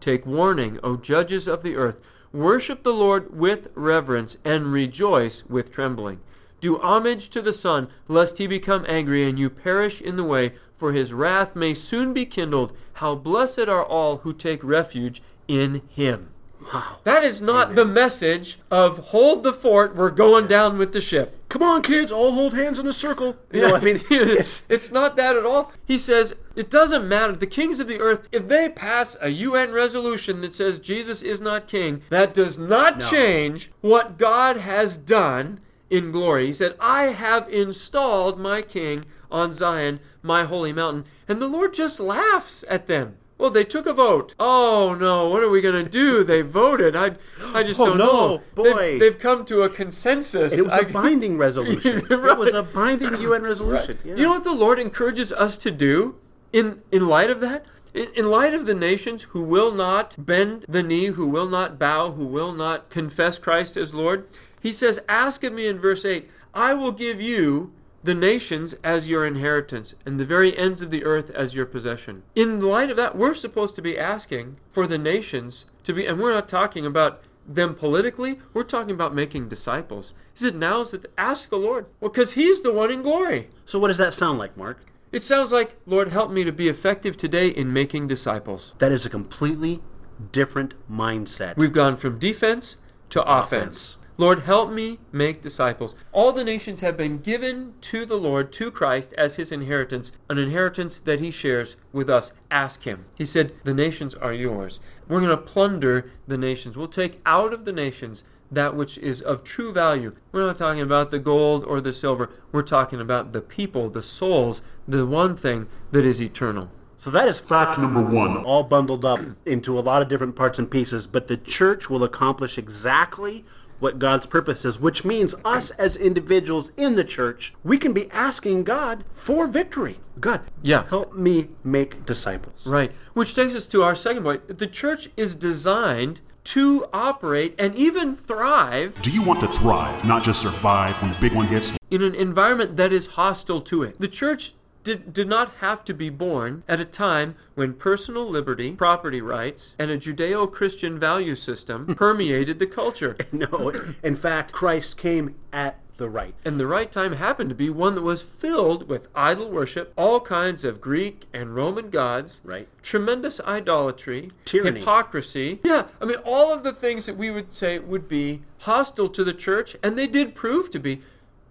Take 0.00 0.26
warning, 0.26 0.80
O 0.82 0.96
judges 0.96 1.46
of 1.46 1.62
the 1.62 1.76
earth. 1.76 2.00
Worship 2.32 2.82
the 2.82 2.94
Lord 2.94 3.38
with 3.38 3.68
reverence, 3.74 4.38
and 4.44 4.72
rejoice 4.72 5.44
with 5.44 5.70
trembling. 5.70 6.20
Do 6.62 6.78
homage 6.78 7.28
to 7.30 7.42
the 7.42 7.52
Son, 7.52 7.88
lest 8.08 8.38
he 8.38 8.46
become 8.46 8.86
angry 8.88 9.28
and 9.28 9.38
you 9.38 9.50
perish 9.50 10.00
in 10.00 10.16
the 10.16 10.24
way, 10.24 10.52
for 10.82 10.92
his 10.92 11.12
wrath 11.12 11.54
may 11.54 11.72
soon 11.74 12.12
be 12.12 12.26
kindled. 12.26 12.76
How 12.94 13.14
blessed 13.14 13.68
are 13.68 13.84
all 13.84 14.16
who 14.16 14.32
take 14.32 14.64
refuge 14.64 15.22
in 15.46 15.80
him. 15.88 16.30
Wow. 16.74 16.98
That 17.04 17.22
is 17.22 17.40
not 17.40 17.76
the 17.76 17.84
message 17.84 18.58
of 18.68 18.98
hold 18.98 19.44
the 19.44 19.52
fort, 19.52 19.94
we're 19.94 20.10
going 20.10 20.48
down 20.48 20.78
with 20.78 20.92
the 20.92 21.00
ship. 21.00 21.38
Come 21.48 21.62
on, 21.62 21.82
kids, 21.82 22.10
all 22.10 22.32
hold 22.32 22.54
hands 22.54 22.80
in 22.80 22.88
a 22.88 22.92
circle. 22.92 23.36
You 23.52 23.60
know, 23.62 23.76
I 23.76 23.80
mean, 23.80 24.00
it's, 24.10 24.64
it's 24.68 24.90
not 24.90 25.14
that 25.14 25.36
at 25.36 25.46
all. 25.46 25.72
He 25.86 25.98
says, 25.98 26.34
It 26.56 26.68
doesn't 26.68 27.06
matter. 27.06 27.30
The 27.30 27.46
kings 27.46 27.78
of 27.78 27.86
the 27.86 28.00
earth, 28.00 28.26
if 28.32 28.48
they 28.48 28.68
pass 28.68 29.16
a 29.20 29.28
UN 29.28 29.70
resolution 29.70 30.40
that 30.40 30.52
says 30.52 30.80
Jesus 30.80 31.22
is 31.22 31.40
not 31.40 31.68
king, 31.68 32.02
that 32.08 32.34
does 32.34 32.58
not 32.58 32.98
No. 32.98 33.06
change 33.08 33.70
what 33.82 34.18
God 34.18 34.56
has 34.56 34.96
done 34.96 35.60
in 35.92 36.10
glory. 36.10 36.46
He 36.46 36.54
said, 36.54 36.74
I 36.80 37.04
have 37.08 37.48
installed 37.50 38.40
my 38.40 38.62
king 38.62 39.04
on 39.30 39.52
Zion, 39.52 40.00
my 40.22 40.44
holy 40.44 40.72
mountain. 40.72 41.04
And 41.28 41.40
the 41.40 41.46
Lord 41.46 41.74
just 41.74 42.00
laughs 42.00 42.64
at 42.68 42.86
them. 42.86 43.16
Well, 43.38 43.50
they 43.50 43.64
took 43.64 43.86
a 43.86 43.92
vote. 43.92 44.34
Oh 44.38 44.94
no, 44.98 45.28
what 45.28 45.42
are 45.42 45.50
we 45.50 45.60
going 45.60 45.84
to 45.84 45.90
do? 45.90 46.22
They 46.24 46.42
voted. 46.42 46.94
I, 46.94 47.16
I 47.54 47.62
just 47.64 47.80
Oh, 47.80 47.86
don't 47.86 47.98
no, 47.98 48.06
know. 48.06 48.42
They've- 48.54 48.72
boy. 48.74 48.98
They've, 49.00 49.18
come 49.18 49.44
to 49.46 49.62
a 49.62 49.68
consensus. 49.68 50.52
It 50.52 50.64
was 50.64 50.72
a 50.74 50.86
I- 50.88 50.92
binding 51.02 51.36
resolution. 51.38 52.06
It 52.10 52.38
was 52.38 52.54
a 52.54 52.62
binding 52.62 53.20
UN 53.20 53.42
resolution. 53.42 53.98
Yeah. 54.04 54.14
you 54.16 54.22
know 54.22 54.32
what 54.32 54.44
the 54.44 54.54
Lord 54.54 54.78
encourages 54.78 55.32
us 55.32 55.56
to 55.58 55.70
do 55.70 56.14
in 56.52 56.82
in 56.92 57.06
light 57.08 57.30
of 57.30 57.40
that? 57.40 57.66
In, 57.94 58.08
in 58.14 58.30
light 58.30 58.54
of 58.54 58.64
the 58.66 58.74
nations 58.74 59.24
who 59.32 59.42
will 59.42 59.72
not 59.72 60.14
bend 60.18 60.64
the 60.68 60.82
knee, 60.82 61.06
who 61.06 61.26
will 61.26 61.48
not 61.48 61.78
bow, 61.78 62.12
who 62.12 62.24
will 62.24 62.52
not 62.52 62.88
confess 62.90 63.38
Christ 63.38 63.76
as 63.76 63.92
Lord, 63.92 64.26
he 64.62 64.72
says, 64.72 65.00
Ask 65.08 65.42
of 65.44 65.52
me 65.52 65.66
in 65.66 65.78
verse 65.78 66.04
8, 66.04 66.30
I 66.54 66.72
will 66.74 66.92
give 66.92 67.20
you 67.20 67.72
the 68.04 68.14
nations 68.14 68.74
as 68.82 69.08
your 69.08 69.26
inheritance, 69.26 69.94
and 70.04 70.18
the 70.18 70.24
very 70.24 70.56
ends 70.56 70.82
of 70.82 70.90
the 70.90 71.04
earth 71.04 71.30
as 71.30 71.54
your 71.54 71.66
possession. 71.66 72.22
In 72.34 72.60
light 72.60 72.90
of 72.90 72.96
that, 72.96 73.16
we're 73.16 73.34
supposed 73.34 73.76
to 73.76 73.82
be 73.82 73.98
asking 73.98 74.56
for 74.70 74.86
the 74.86 74.98
nations 74.98 75.66
to 75.84 75.92
be, 75.92 76.06
and 76.06 76.20
we're 76.20 76.34
not 76.34 76.48
talking 76.48 76.84
about 76.84 77.22
them 77.46 77.74
politically, 77.74 78.38
we're 78.54 78.62
talking 78.62 78.94
about 78.94 79.14
making 79.14 79.48
disciples. 79.48 80.12
He 80.32 80.40
said, 80.40 80.54
Now's 80.54 80.92
the 80.92 81.04
ask 81.18 81.48
the 81.48 81.56
Lord. 81.56 81.86
Well, 82.00 82.10
because 82.10 82.32
He's 82.32 82.62
the 82.62 82.72
one 82.72 82.90
in 82.90 83.02
glory. 83.02 83.50
So 83.64 83.78
what 83.78 83.88
does 83.88 83.98
that 83.98 84.14
sound 84.14 84.38
like, 84.38 84.56
Mark? 84.56 84.80
It 85.10 85.22
sounds 85.22 85.52
like, 85.52 85.76
Lord, 85.84 86.08
help 86.08 86.30
me 86.30 86.42
to 86.44 86.52
be 86.52 86.68
effective 86.68 87.16
today 87.16 87.48
in 87.48 87.72
making 87.72 88.08
disciples. 88.08 88.72
That 88.78 88.92
is 88.92 89.04
a 89.04 89.10
completely 89.10 89.82
different 90.30 90.74
mindset. 90.90 91.56
We've 91.56 91.72
gone 91.72 91.96
from 91.96 92.18
defense 92.18 92.76
to 93.10 93.22
offense. 93.22 93.94
Offense. 93.94 93.96
Lord, 94.22 94.44
help 94.44 94.70
me 94.70 95.00
make 95.10 95.42
disciples. 95.42 95.96
All 96.12 96.30
the 96.30 96.44
nations 96.44 96.80
have 96.80 96.96
been 96.96 97.18
given 97.18 97.74
to 97.80 98.06
the 98.06 98.14
Lord, 98.14 98.52
to 98.52 98.70
Christ, 98.70 99.12
as 99.18 99.34
his 99.34 99.50
inheritance, 99.50 100.12
an 100.30 100.38
inheritance 100.38 101.00
that 101.00 101.18
he 101.18 101.32
shares 101.32 101.74
with 101.92 102.08
us. 102.08 102.30
Ask 102.48 102.84
him. 102.84 103.06
He 103.16 103.26
said, 103.26 103.52
The 103.64 103.74
nations 103.74 104.14
are 104.14 104.32
yours. 104.32 104.78
We're 105.08 105.18
going 105.18 105.30
to 105.30 105.36
plunder 105.36 106.08
the 106.28 106.38
nations. 106.38 106.76
We'll 106.76 106.86
take 106.86 107.20
out 107.26 107.52
of 107.52 107.64
the 107.64 107.72
nations 107.72 108.22
that 108.48 108.76
which 108.76 108.96
is 108.98 109.20
of 109.20 109.42
true 109.42 109.72
value. 109.72 110.14
We're 110.30 110.46
not 110.46 110.58
talking 110.58 110.82
about 110.82 111.10
the 111.10 111.18
gold 111.18 111.64
or 111.64 111.80
the 111.80 111.92
silver. 111.92 112.30
We're 112.52 112.62
talking 112.62 113.00
about 113.00 113.32
the 113.32 113.42
people, 113.42 113.90
the 113.90 114.04
souls, 114.04 114.62
the 114.86 115.04
one 115.04 115.34
thing 115.34 115.66
that 115.90 116.04
is 116.04 116.22
eternal. 116.22 116.70
So 117.02 117.10
that 117.10 117.26
is 117.26 117.40
Fact 117.40 117.78
number 117.78 118.00
one. 118.00 118.36
all 118.44 118.62
bundled 118.62 119.04
up 119.04 119.18
into 119.44 119.76
a 119.76 119.80
lot 119.80 120.02
of 120.02 120.08
different 120.08 120.36
parts 120.36 120.56
and 120.60 120.70
pieces, 120.70 121.08
but 121.08 121.26
the 121.26 121.36
church 121.36 121.90
will 121.90 122.04
accomplish 122.04 122.56
exactly 122.56 123.44
what 123.80 123.98
God's 123.98 124.26
purpose 124.26 124.64
is, 124.64 124.78
which 124.78 125.04
means 125.04 125.34
us 125.44 125.72
as 125.72 125.96
individuals 125.96 126.70
in 126.76 126.94
the 126.94 127.02
church, 127.02 127.52
we 127.64 127.76
can 127.76 127.92
be 127.92 128.08
asking 128.12 128.62
God 128.62 129.02
for 129.12 129.48
victory. 129.48 129.98
God, 130.20 130.46
Yeah. 130.62 130.84
help 130.88 131.16
me 131.16 131.48
make 131.64 132.06
disciples. 132.06 132.68
Right. 132.68 132.92
Which 133.14 133.34
takes 133.34 133.56
us 133.56 133.66
to 133.66 133.82
our 133.82 133.96
second 133.96 134.22
point. 134.22 134.58
The 134.58 134.68
church 134.68 135.10
is 135.16 135.34
designed 135.34 136.20
to 136.44 136.86
operate 136.92 137.56
and 137.58 137.74
even 137.74 138.14
thrive 138.14 139.02
Do 139.02 139.10
you 139.10 139.22
want 139.22 139.40
to 139.40 139.48
thrive, 139.48 140.04
not 140.04 140.22
just 140.22 140.40
survive 140.42 140.94
when 141.02 141.10
the 141.10 141.18
big 141.20 141.32
one 141.34 141.46
hits? 141.48 141.72
in 141.90 142.02
an 142.02 142.14
environment 142.14 142.76
that 142.76 142.92
is 142.92 143.06
hostile 143.18 143.60
to 143.60 143.82
it. 143.82 143.98
The 143.98 144.08
church 144.08 144.54
did, 144.84 145.12
did 145.12 145.28
not 145.28 145.52
have 145.60 145.84
to 145.84 145.94
be 145.94 146.10
born 146.10 146.62
at 146.68 146.80
a 146.80 146.84
time 146.84 147.36
when 147.54 147.74
personal 147.74 148.26
liberty, 148.28 148.72
property 148.72 149.20
rights, 149.20 149.74
and 149.78 149.90
a 149.90 149.98
Judeo 149.98 150.50
Christian 150.50 150.98
value 150.98 151.34
system 151.34 151.94
permeated 151.96 152.58
the 152.58 152.66
culture. 152.66 153.16
No, 153.32 153.72
in 154.02 154.14
fact, 154.16 154.52
Christ 154.52 154.96
came 154.96 155.34
at 155.52 155.78
the 155.96 156.08
right. 156.08 156.34
And 156.44 156.58
the 156.60 156.66
right 156.66 156.90
time 156.90 157.12
happened 157.14 157.48
to 157.50 157.54
be 157.54 157.70
one 157.70 157.94
that 157.94 158.02
was 158.02 158.22
filled 158.22 158.88
with 158.88 159.08
idol 159.14 159.50
worship, 159.50 159.92
all 159.96 160.20
kinds 160.20 160.64
of 160.64 160.80
Greek 160.80 161.26
and 161.32 161.54
Roman 161.54 161.90
gods, 161.90 162.40
Right. 162.44 162.68
tremendous 162.82 163.40
idolatry, 163.40 164.30
Tyranny. 164.44 164.80
hypocrisy. 164.80 165.60
Yeah, 165.64 165.88
I 166.00 166.04
mean, 166.04 166.18
all 166.24 166.52
of 166.52 166.62
the 166.62 166.72
things 166.72 167.06
that 167.06 167.16
we 167.16 167.30
would 167.30 167.52
say 167.52 167.78
would 167.78 168.08
be 168.08 168.42
hostile 168.60 169.08
to 169.10 169.24
the 169.24 169.34
church, 169.34 169.76
and 169.82 169.98
they 169.98 170.06
did 170.06 170.34
prove 170.34 170.70
to 170.70 170.78
be, 170.78 171.00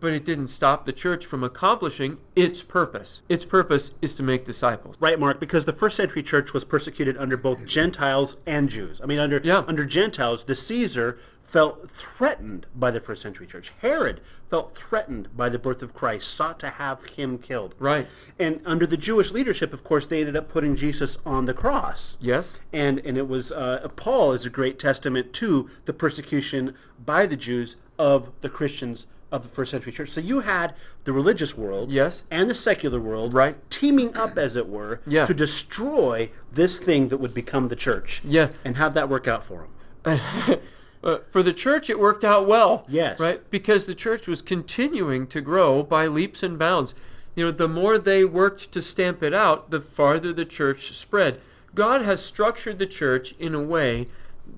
but 0.02 0.12
it 0.12 0.26
didn't 0.26 0.48
stop 0.50 0.84
the 0.84 0.92
church 0.92 1.26
from 1.26 1.44
accomplishing 1.44 2.18
its 2.36 2.62
purpose. 2.64 3.22
Its 3.30 3.46
purpose 3.46 3.92
is 4.02 4.14
to 4.16 4.24
make 4.24 4.44
disciples. 4.44 4.98
Right, 5.00 5.18
Mark, 5.18 5.40
because 5.40 5.66
the 5.66 5.72
first 5.72 5.96
century 5.96 6.24
church 6.24 6.54
was 6.54 6.66
persecuted 6.66 7.16
under 7.18 7.38
both 7.38 7.66
Gentiles 7.66 8.38
and 8.46 8.68
Jews. 8.68 9.00
I 9.02 9.06
mean, 9.06 9.20
under 9.20 9.40
Yeah. 9.44 9.64
under 9.68 9.86
Gentiles, 9.86 10.44
the 10.46 10.56
Caesar 10.56 11.18
felt 11.44 11.90
threatened 11.90 12.66
by 12.76 12.90
the 12.92 13.00
first 13.00 13.22
century 13.22 13.46
church. 13.46 13.72
Herod 13.82 14.22
felt 14.50 14.76
threatened 14.76 15.30
by 15.36 15.50
the 15.50 15.60
birth 15.60 15.84
of 15.84 15.94
Christ, 15.94 16.34
sought 16.34 16.60
to 16.62 16.70
have 16.70 17.04
him 17.04 17.38
killed. 17.38 17.76
Right. 17.78 18.08
And 18.40 18.62
under 18.66 18.86
the 18.88 18.98
Jewish 18.98 19.32
leadership, 19.32 19.72
of 19.74 19.84
course, 19.84 20.06
they 20.08 20.22
ended 20.22 20.36
up 20.36 20.50
putting 20.50 20.76
Jesus 20.76 21.20
on 21.26 21.46
the 21.46 21.54
cross. 21.54 22.18
Yes? 22.20 22.60
And 22.74 23.00
and 23.06 23.18
it 23.18 23.28
was 23.28 23.52
uh, 23.52 23.88
Paul 23.96 24.32
is 24.34 24.46
a 24.46 24.50
great 24.50 24.80
testament 24.80 25.32
to 25.34 25.70
the 25.86 25.94
persecution 25.94 26.74
by 27.06 27.28
the 27.28 27.38
Jews 27.38 27.76
of 28.00 28.32
the 28.42 28.50
Christians 28.50 29.06
of 29.32 29.44
the 29.44 29.50
first 29.50 29.72
century 29.72 29.92
church. 29.94 30.10
So 30.10 30.22
you 30.22 30.42
had 30.42 30.74
the 31.06 31.14
religious 31.14 31.58
world, 31.58 31.92
Yes. 31.92 32.24
and 32.30 32.50
the 32.50 32.54
secular 32.54 33.00
world, 33.00 33.34
Right. 33.34 33.56
teaming 33.70 34.16
up, 34.16 34.38
as 34.38 34.56
it 34.56 34.68
were, 34.68 35.00
Yeah. 35.08 35.26
to 35.26 35.34
destroy 35.34 36.30
this 36.52 36.78
thing 36.78 37.08
that 37.08 37.18
would 37.18 37.34
become 37.34 37.70
the 37.70 37.76
church. 37.76 38.22
Yeah. 38.26 38.50
And 38.66 38.76
how'd 38.78 38.94
that 38.96 39.10
work 39.10 39.28
out 39.28 39.44
for 39.44 39.68
them? 40.04 40.20
Uh, 41.04 41.18
for 41.32 41.42
the 41.42 41.52
church, 41.52 41.90
it 41.90 41.98
worked 41.98 42.24
out 42.24 42.46
well. 42.46 42.86
Yes. 42.88 43.20
Right? 43.20 43.40
Because 43.50 43.88
the 43.88 43.96
church 43.96 44.28
was 44.28 44.40
continuing 44.44 45.26
to 45.30 45.42
grow 45.42 45.82
by 45.82 46.06
leaps 46.06 46.44
and 46.44 46.60
bounds. 46.60 46.94
You 47.34 47.46
know, 47.46 47.50
the 47.52 47.68
more 47.68 47.98
they 47.98 48.24
worked 48.24 48.72
to 48.74 48.84
stamp 48.84 49.24
it 49.24 49.34
out, 49.34 49.72
the 49.72 49.82
farther 49.82 50.32
the 50.32 50.46
church 50.46 50.96
spread. 50.96 51.42
God 51.74 52.04
has 52.04 52.24
structured 52.24 52.78
the 52.78 52.86
church 52.86 53.34
in 53.40 53.56
a 53.56 53.60
way 53.64 54.10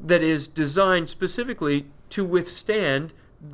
that 0.04 0.22
is 0.22 0.50
designed 0.50 1.08
specifically 1.08 1.86
to 2.10 2.26
withstand 2.26 3.14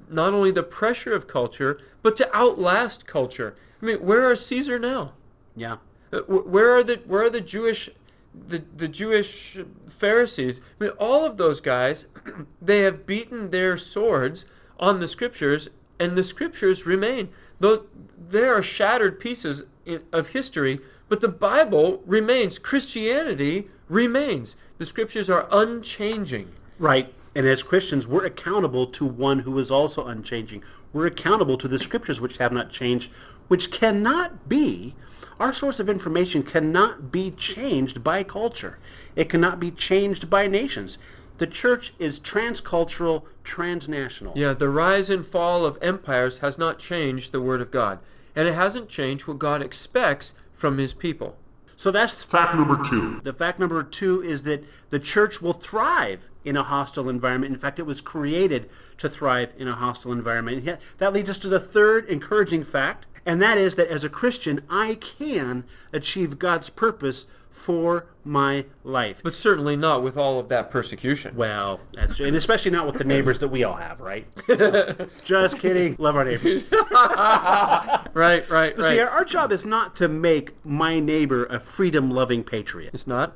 not 0.10 0.34
only 0.34 0.52
the 0.52 0.64
pressure 0.64 1.14
of 1.14 1.28
culture, 1.28 1.80
but 2.02 2.16
to 2.18 2.36
outlast 2.36 3.06
culture. 3.06 3.56
I 3.82 3.86
mean, 3.86 3.98
where 3.98 4.30
are 4.30 4.36
Caesar 4.36 4.78
now? 4.80 5.14
Yeah. 5.56 5.78
Uh, 6.12 6.20
Where 6.22 6.76
are 6.76 6.84
the 6.84 7.02
where 7.06 7.24
are 7.24 7.30
the 7.30 7.42
Jewish 7.42 7.90
the 8.34 8.64
the 8.76 8.88
Jewish 8.88 9.60
Pharisees? 9.88 10.60
I 10.80 10.84
mean, 10.86 10.94
all 10.98 11.24
of 11.26 11.38
those 11.38 11.62
guys, 11.62 12.06
they 12.62 12.80
have 12.80 13.06
beaten 13.06 13.52
their 13.52 13.78
swords 13.78 14.46
on 14.80 15.00
the 15.00 15.08
scriptures, 15.08 15.70
and 16.00 16.16
the 16.16 16.24
scriptures 16.24 16.86
remain. 16.86 17.30
Though 17.60 17.86
there 18.18 18.54
are 18.54 18.64
shattered 18.64 19.20
pieces 19.20 19.64
in, 19.86 20.02
of 20.12 20.30
history, 20.30 20.80
but 21.10 21.22
the 21.22 21.28
Bible 21.28 22.02
remains. 22.06 22.58
Christianity 22.58 23.68
remains. 23.88 24.56
The 24.78 24.86
scriptures 24.86 25.30
are 25.30 25.48
unchanging. 25.52 26.54
Right. 26.78 27.14
And 27.36 27.46
as 27.46 27.64
Christians, 27.64 28.08
we're 28.08 28.26
accountable 28.26 28.88
to 28.88 29.06
one 29.06 29.40
who 29.40 29.58
is 29.60 29.72
also 29.72 30.06
unchanging. 30.08 30.64
We're 30.92 31.06
accountable 31.06 31.58
to 31.58 31.68
the 31.68 31.80
scriptures 31.80 32.20
which 32.20 32.38
have 32.38 32.52
not 32.52 32.72
changed, 32.72 33.12
which 33.48 33.72
cannot 33.72 34.50
be, 34.50 34.96
our 35.40 35.54
source 35.54 35.80
of 35.80 35.88
information 35.88 36.44
cannot 36.44 37.12
be 37.12 37.32
changed 37.32 38.04
by 38.04 38.24
culture. 38.24 38.78
It 39.16 39.30
cannot 39.30 39.60
be 39.60 39.72
changed 39.72 40.30
by 40.30 40.48
nations. 40.48 40.98
The 41.38 41.48
church 41.48 41.94
is 42.00 42.20
transcultural, 42.20 43.24
transnational. 43.44 44.34
Yeah, 44.36 44.54
the 44.54 44.68
rise 44.68 45.10
and 45.10 45.26
fall 45.26 45.66
of 45.66 45.78
empires 45.82 46.40
has 46.40 46.58
not 46.58 46.80
changed 46.80 47.32
the 47.32 47.40
Word 47.40 47.62
of 47.62 47.72
God, 47.72 48.00
and 48.36 48.48
it 48.48 48.54
hasn't 48.54 48.90
changed 48.90 49.28
what 49.28 49.40
God 49.40 49.62
expects 49.62 50.34
from 50.54 50.78
His 50.78 50.94
people. 50.94 51.38
So 51.80 51.92
that's 51.92 52.26
Fact 52.26 52.56
number 52.56 52.78
two. 52.84 53.22
The 53.24 53.32
fact 53.32 53.58
number 53.58 53.82
two 53.84 54.22
is 54.22 54.44
that 54.44 54.66
the 54.90 55.00
church 55.00 55.42
will 55.42 55.54
thrive 55.54 56.30
in 56.44 56.58
a 56.58 56.64
hostile 56.64 57.08
environment. 57.08 57.54
In 57.54 57.60
fact, 57.60 57.80
it 57.80 57.86
was 57.86 58.02
created 58.02 58.70
to 58.98 59.08
thrive 59.08 59.54
in 59.58 59.70
a 59.70 59.76
hostile 59.76 60.12
environment. 60.12 60.68
And 60.68 60.78
That 60.98 61.14
leads 61.14 61.30
us 61.30 61.38
to 61.38 61.48
the 61.48 61.58
third 61.58 62.06
encouraging 62.10 62.66
fact, 62.66 63.06
and 63.26 63.42
that 63.42 63.58
is 63.58 63.76
that 63.76 63.88
as 63.88 64.04
a 64.04 64.10
Christian, 64.10 64.60
I 64.70 64.96
can 64.96 65.64
achieve 65.94 66.38
God's 66.38 66.70
purpose 66.70 67.28
for 67.52 68.06
my 68.24 68.66
life. 68.84 69.22
But 69.24 69.36
certainly 69.36 69.76
not 69.76 70.02
with 70.04 70.18
all 70.18 70.40
of 70.40 70.50
that 70.50 70.70
persecution. 70.72 71.36
Well, 71.36 71.80
that's 71.94 72.18
true. 72.18 72.28
and 72.28 72.36
especially 72.36 72.72
not 72.72 72.86
with 72.86 72.96
the 72.98 73.04
neighbors 73.04 73.40
that 73.40 73.48
we 73.50 73.64
all 73.64 73.76
have, 73.76 74.00
right? 74.00 74.26
Just 75.26 75.60
kidding. 75.60 75.96
Love 76.00 76.16
our 76.16 76.26
neighbors. 76.26 76.64
Right, 76.72 78.02
right, 78.14 78.50
right. 78.50 78.80
See, 78.82 79.00
our, 79.00 79.10
our 79.10 79.26
job 79.26 79.52
is 79.52 79.66
not 79.66 79.96
to 79.98 80.08
make 80.08 80.64
my 80.66 81.00
neighbor 81.00 81.46
a 81.46 81.60
freedom-loving 81.60 82.44
patriot. 82.44 82.92
it's 82.94 83.08
not? 83.08 83.36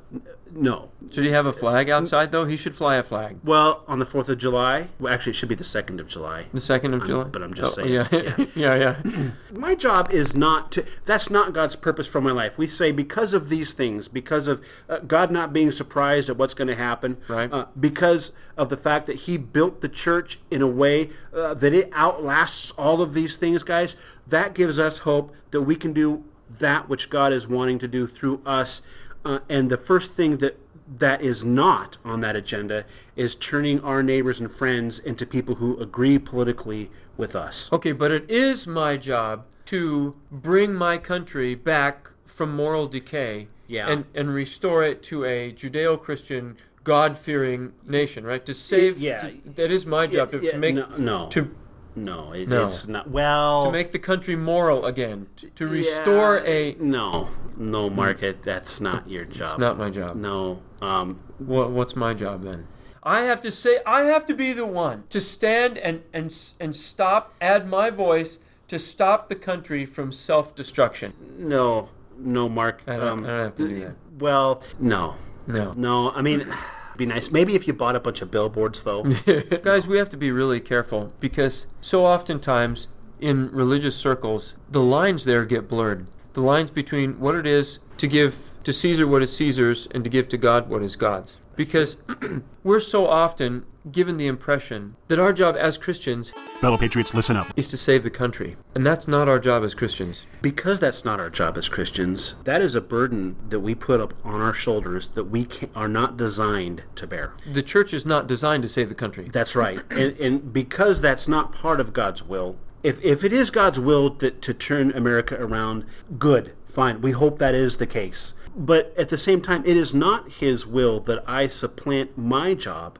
no. 0.56 0.90
Should 1.10 1.24
he 1.24 1.30
have 1.32 1.46
a 1.46 1.52
flag 1.52 1.90
outside 1.90 2.30
though? 2.30 2.44
He 2.44 2.56
should 2.56 2.74
fly 2.76 2.94
a 2.96 3.02
flag. 3.02 3.38
Well, 3.44 3.82
on 3.88 3.98
the 3.98 4.06
Fourth 4.06 4.28
of 4.28 4.38
July, 4.38 4.88
well, 5.00 5.12
actually, 5.12 5.30
it 5.30 5.34
should 5.36 5.48
be 5.48 5.54
the 5.56 5.64
second 5.64 5.98
of 6.00 6.06
July. 6.06 6.46
The 6.52 6.60
second 6.60 6.94
of 6.94 7.04
July. 7.04 7.24
but 7.24 7.42
I'm 7.42 7.52
just 7.54 7.76
Oh, 7.78 7.82
saying, 7.82 7.92
Yeah, 7.92 8.08
yeah. 8.12 8.46
yeah, 8.54 8.96
yeah. 9.04 9.30
My 9.52 9.74
job 9.74 10.12
is 10.12 10.36
not 10.36 10.70
to. 10.72 10.84
That's 11.04 11.28
not 11.28 11.52
God's 11.54 11.74
purpose 11.76 12.06
for 12.06 12.20
my 12.20 12.30
life. 12.30 12.56
We 12.56 12.66
say 12.68 12.92
because 12.92 13.34
of 13.34 13.48
these 13.48 13.72
things, 13.74 14.03
because 14.08 14.48
of 14.48 14.64
uh, 14.88 14.98
God 14.98 15.30
not 15.30 15.52
being 15.52 15.72
surprised 15.72 16.28
at 16.28 16.36
what's 16.36 16.54
going 16.54 16.68
to 16.68 16.74
happen, 16.74 17.16
Right. 17.28 17.52
Uh, 17.52 17.66
because 17.78 18.32
of 18.56 18.68
the 18.68 18.76
fact 18.76 19.06
that 19.06 19.16
He 19.16 19.36
built 19.36 19.80
the 19.80 19.88
church 19.88 20.38
in 20.50 20.62
a 20.62 20.66
way 20.66 21.10
uh, 21.34 21.54
that 21.54 21.72
it 21.72 21.90
outlasts 21.92 22.70
all 22.72 23.00
of 23.00 23.14
these 23.14 23.36
things, 23.36 23.62
guys. 23.62 23.96
That 24.26 24.54
gives 24.54 24.78
us 24.78 24.98
hope 24.98 25.34
that 25.50 25.62
we 25.62 25.76
can 25.76 25.92
do 25.92 26.24
that 26.50 26.88
which 26.88 27.10
God 27.10 27.32
is 27.32 27.48
wanting 27.48 27.78
to 27.80 27.88
do 27.88 28.06
through 28.06 28.40
us. 28.44 28.82
Uh, 29.24 29.40
and 29.48 29.70
the 29.70 29.76
first 29.76 30.12
thing 30.12 30.38
that 30.38 30.58
that 30.86 31.22
is 31.22 31.44
not 31.44 31.96
on 32.04 32.20
that 32.20 32.36
agenda 32.36 32.84
is 33.16 33.34
turning 33.34 33.80
our 33.80 34.02
neighbors 34.02 34.40
and 34.40 34.52
friends 34.52 34.98
into 34.98 35.24
people 35.24 35.54
who 35.54 35.78
agree 35.80 36.18
politically 36.18 36.90
with 37.16 37.34
us. 37.34 37.72
Okay, 37.72 37.92
but 37.92 38.10
it 38.10 38.30
is 38.30 38.66
my 38.66 38.96
job 38.96 39.46
to 39.66 40.14
bring 40.30 40.74
my 40.74 40.98
country 40.98 41.54
back 41.54 42.10
from 42.26 42.54
moral 42.54 42.86
decay 42.86 43.48
Yeah. 43.66 43.88
and, 43.88 44.04
and 44.14 44.32
restore 44.34 44.82
it 44.84 45.02
to 45.04 45.24
a 45.24 45.52
Judeo 45.52 46.00
Christian, 46.00 46.56
God 46.82 47.16
fearing 47.16 47.72
nation, 47.86 48.24
right? 48.24 48.44
To 48.46 48.54
save. 48.54 48.98
yeah. 48.98 49.20
to- 49.28 49.50
that 49.56 49.70
is 49.70 49.86
my 49.86 50.06
job 50.06 50.30
to, 50.32 50.40
Yeah, 50.42 50.52
to 50.52 50.58
make 50.58 50.74
no, 50.74 50.86
no, 50.98 51.28
to 51.30 51.54
no, 51.96 52.32
it, 52.32 52.48
No. 52.48 52.64
it's 52.64 52.86
not. 52.88 53.08
Well, 53.08 53.66
to 53.66 53.70
make 53.72 53.92
the 53.92 53.98
country 54.00 54.34
moral 54.36 54.84
again, 54.84 55.28
to, 55.36 55.48
to 55.50 55.66
restore 55.68 56.38
yeah, 56.44 56.50
a. 56.50 56.76
no, 56.80 57.28
no, 57.56 57.88
Market. 57.88 58.42
That's 58.42 58.80
not 58.80 59.08
your 59.08 59.24
job. 59.24 59.50
It's 59.50 59.58
not 59.58 59.78
my 59.78 59.90
job. 59.90 60.16
No, 60.16 60.60
um, 60.82 61.20
What, 61.38 61.70
what's 61.70 61.94
my 61.96 62.12
job 62.12 62.42
then? 62.42 62.66
I 63.06 63.22
have 63.22 63.40
to 63.42 63.50
say, 63.50 63.80
I 63.86 64.02
have 64.04 64.24
to 64.26 64.34
be 64.34 64.52
the 64.52 64.66
one 64.66 65.04
to 65.10 65.20
stand 65.20 65.76
and 65.78 66.02
and 66.12 66.34
and 66.58 66.74
stop, 66.74 67.34
add 67.40 67.68
my 67.68 67.90
voice 67.90 68.38
to 68.68 68.78
stop 68.78 69.28
the 69.28 69.34
country 69.36 69.84
from 69.86 70.10
self-destruction. 70.10 71.12
no, 71.38 71.90
no, 72.18 72.48
Mark. 72.48 72.82
I 72.86 72.96
don't- 72.96 73.08
um, 73.08 73.24
I 73.24 73.26
don't 73.28 73.38
have 73.38 73.54
to 73.56 73.68
do 73.68 73.80
that. 73.80 73.94
Well, 74.18 74.62
no, 74.78 75.16
No. 75.46 75.72
no. 75.76 76.10
I 76.12 76.22
mean, 76.22 76.40
it'd 76.42 76.54
be 76.96 77.06
nice. 77.06 77.30
Maybe 77.30 77.54
if 77.54 77.66
you 77.66 77.72
bought 77.72 77.96
a 77.96 78.00
bunch 78.00 78.22
of 78.22 78.30
billboards, 78.30 78.82
though. 78.82 79.02
Guys, 79.62 79.86
we 79.88 79.98
have 79.98 80.08
to 80.10 80.16
be 80.16 80.30
really 80.30 80.60
careful 80.60 81.12
because 81.20 81.66
so 81.80 82.04
oftentimes 82.04 82.88
in 83.20 83.50
religious 83.52 83.96
circles, 83.96 84.54
the 84.70 84.80
lines 84.82 85.24
there 85.24 85.44
get 85.44 85.68
blurred. 85.68 86.06
The 86.34 86.40
lines 86.40 86.70
between 86.70 87.18
what 87.20 87.34
it 87.34 87.46
is 87.46 87.78
to 87.98 88.06
give 88.08 88.50
to 88.64 88.72
Caesar 88.72 89.06
what 89.06 89.22
is 89.22 89.34
Caesar's 89.36 89.86
and 89.92 90.02
to 90.04 90.10
give 90.10 90.28
to 90.30 90.36
God 90.36 90.68
what 90.68 90.82
is 90.82 90.96
God's. 90.96 91.36
Because 91.56 91.98
we're 92.64 92.80
so 92.80 93.06
often 93.06 93.66
given 93.90 94.16
the 94.16 94.26
impression 94.26 94.96
that 95.08 95.18
our 95.18 95.32
job 95.32 95.56
as 95.58 95.76
Christians 95.76 96.32
Fellow 96.56 96.78
patriots, 96.78 97.12
listen 97.12 97.36
up. 97.36 97.46
is 97.56 97.68
to 97.68 97.76
save 97.76 98.02
the 98.02 98.10
country. 98.10 98.56
And 98.74 98.86
that's 98.86 99.06
not 99.06 99.28
our 99.28 99.38
job 99.38 99.62
as 99.62 99.74
Christians. 99.74 100.26
because 100.40 100.80
that's 100.80 101.04
not 101.04 101.20
our 101.20 101.30
job 101.30 101.58
as 101.58 101.68
Christians. 101.68 102.34
That 102.44 102.62
is 102.62 102.74
a 102.74 102.80
burden 102.80 103.36
that 103.50 103.60
we 103.60 103.74
put 103.74 104.00
up 104.00 104.14
on 104.24 104.40
our 104.40 104.54
shoulders 104.54 105.08
that 105.08 105.24
we 105.24 105.44
can, 105.44 105.68
are 105.74 105.88
not 105.88 106.16
designed 106.16 106.84
to 106.94 107.06
bear. 107.06 107.34
The 107.50 107.62
church 107.62 107.92
is 107.92 108.06
not 108.06 108.26
designed 108.26 108.62
to 108.62 108.68
save 108.68 108.88
the 108.88 108.94
country. 108.94 109.28
That's 109.30 109.54
right. 109.54 109.80
And, 109.94 110.18
and 110.18 110.52
because 110.52 111.00
that's 111.00 111.28
not 111.28 111.52
part 111.52 111.78
of 111.78 111.92
God's 111.92 112.22
will, 112.22 112.56
if, 112.82 113.00
if 113.02 113.22
it 113.24 113.32
is 113.32 113.50
God's 113.50 113.78
will 113.78 114.10
that, 114.10 114.42
to 114.42 114.52
turn 114.52 114.90
America 114.92 115.36
around, 115.40 115.84
good, 116.18 116.52
fine. 116.66 117.00
We 117.00 117.12
hope 117.12 117.38
that 117.38 117.54
is 117.54 117.76
the 117.76 117.86
case. 117.86 118.34
But 118.56 118.94
at 118.96 119.08
the 119.08 119.18
same 119.18 119.40
time, 119.40 119.64
it 119.66 119.76
is 119.76 119.92
not 119.92 120.32
His 120.32 120.66
will 120.66 121.00
that 121.00 121.24
I 121.26 121.46
supplant 121.46 122.16
my 122.16 122.54
job 122.54 122.98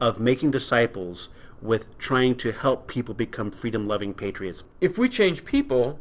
of 0.00 0.20
making 0.20 0.50
disciples 0.50 1.28
with 1.62 1.96
trying 1.98 2.34
to 2.36 2.52
help 2.52 2.86
people 2.86 3.14
become 3.14 3.50
freedom 3.50 3.88
loving 3.88 4.14
patriots. 4.14 4.64
if 4.80 4.98
we 4.98 5.08
change 5.08 5.44
people, 5.44 5.98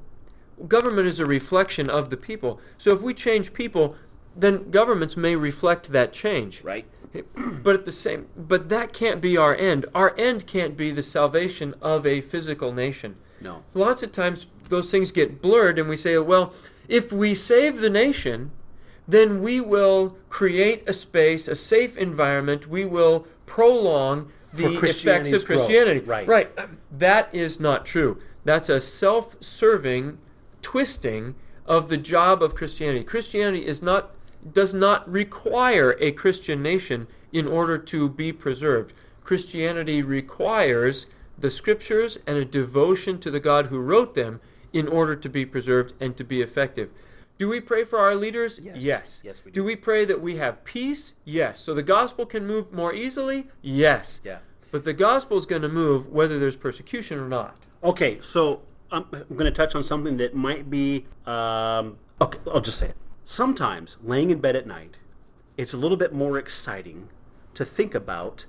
government 0.68 1.08
is 1.08 1.20
a 1.20 1.26
reflection 1.26 1.90
of 1.90 2.10
the 2.10 2.18
people. 2.18 2.60
So 2.78 2.94
if 2.94 3.02
we 3.02 3.14
change 3.14 3.54
people, 3.54 3.96
then 4.36 4.70
governments 4.70 5.16
may 5.16 5.36
reflect 5.36 5.92
that 5.92 6.12
change. 6.12 6.62
Right? 6.64 6.86
But 7.64 7.76
at 7.76 7.86
the 7.86 7.92
same 7.92 8.28
but 8.36 8.70
that 8.70 8.92
can't 8.92 9.22
be 9.22 9.38
our 9.38 9.56
end. 9.56 9.86
Our 9.96 10.14
end 10.18 10.46
can't 10.46 10.76
be 10.76 10.92
the 10.92 11.04
salvation 11.04 11.74
of 11.82 12.06
a 12.06 12.22
physical 12.22 12.74
nation. 12.74 13.16
No. 13.40 13.64
Lots 13.74 14.04
of 14.04 14.12
times 14.12 14.48
those 14.70 14.92
things 14.92 15.12
get 15.12 15.42
blurred 15.42 15.80
and 15.80 15.88
we 15.88 15.98
say, 15.98 16.18
well, 16.18 16.54
if 16.88 17.14
we 17.14 17.34
save 17.34 17.80
the 17.80 17.90
nation, 17.90 18.52
then 19.08 19.42
we 19.42 19.62
will 19.62 20.18
create 20.30 20.88
a 20.88 20.94
space, 20.94 21.48
a 21.48 21.56
safe 21.56 21.96
environment, 21.98 22.68
we 22.68 22.86
will 22.86 23.28
prolong 23.46 24.32
the 24.54 24.74
effects 24.74 25.32
of 25.32 25.46
growth. 25.46 25.60
Christianity. 25.60 26.00
Right. 26.00 26.28
Right. 26.28 26.50
That 26.92 27.34
is 27.34 27.60
not 27.60 27.86
true. 27.86 28.20
That's 28.44 28.70
a 28.70 28.80
self 28.80 29.36
serving 29.42 30.18
twisting 30.62 31.36
of 31.66 31.90
the 31.90 31.98
job 31.98 32.42
of 32.42 32.56
Christianity. 32.56 33.04
Christianity 33.04 33.66
is 33.66 33.82
not 33.82 34.12
does 34.54 34.74
not 34.74 35.12
require 35.12 35.98
a 36.00 36.12
Christian 36.12 36.62
nation 36.62 37.08
in 37.34 37.48
order 37.48 37.78
to 37.78 38.10
be 38.10 38.32
preserved. 38.32 38.94
Christianity 39.24 40.04
requires 40.04 41.08
the 41.38 41.50
scriptures 41.50 42.20
and 42.28 42.38
a 42.38 42.46
devotion 42.46 43.20
to 43.20 43.32
the 43.32 43.40
God 43.40 43.68
who 43.68 43.80
wrote 43.80 44.14
them 44.14 44.40
in 44.72 44.88
order 44.88 45.16
to 45.16 45.30
be 45.30 45.46
preserved 45.46 45.94
and 46.00 46.16
to 46.16 46.24
be 46.24 46.42
effective. 46.42 46.90
Do 47.38 47.50
we 47.50 47.60
pray 47.60 47.84
for 47.84 48.00
our 48.00 48.16
leaders? 48.16 48.60
Yes. 48.62 49.22
Yes, 49.24 49.44
we 49.44 49.52
do. 49.52 49.62
do 49.62 49.66
we 49.66 49.76
pray 49.76 50.06
that 50.06 50.22
we 50.22 50.38
have 50.38 50.64
peace? 50.64 51.16
Yes. 51.26 51.60
So 51.60 51.74
the 51.74 51.84
gospel 51.84 52.26
can 52.26 52.48
move 52.48 52.72
more 52.72 52.94
easily? 52.94 53.48
Yes. 53.62 54.22
Yeah. 54.24 54.38
But 54.72 54.84
the 54.84 54.94
gospel 54.94 55.38
is 55.38 55.46
going 55.46 55.62
to 55.62 55.70
move 55.70 56.08
whether 56.08 56.40
there's 56.40 56.56
persecution 56.56 57.20
or 57.20 57.28
not. 57.28 57.58
Okay, 57.84 58.20
so 58.22 58.62
I'm, 58.92 59.06
I'm 59.12 59.36
going 59.36 59.46
to 59.46 59.52
touch 59.52 59.76
on 59.76 59.84
something 59.84 60.18
that 60.18 60.36
might 60.36 60.70
be. 60.70 61.06
Um, 61.26 61.98
okay, 62.22 62.40
I'll 62.52 62.62
just 62.62 62.80
say 62.80 62.88
it. 62.88 62.98
Sometimes, 63.24 63.98
laying 64.04 64.32
in 64.32 64.40
bed 64.40 64.56
at 64.56 64.68
night, 64.68 64.98
it's 65.58 65.74
a 65.74 65.78
little 65.78 65.98
bit 65.98 66.14
more 66.14 66.38
exciting 66.38 67.10
to 67.54 67.66
think 67.66 67.96
about 67.96 68.46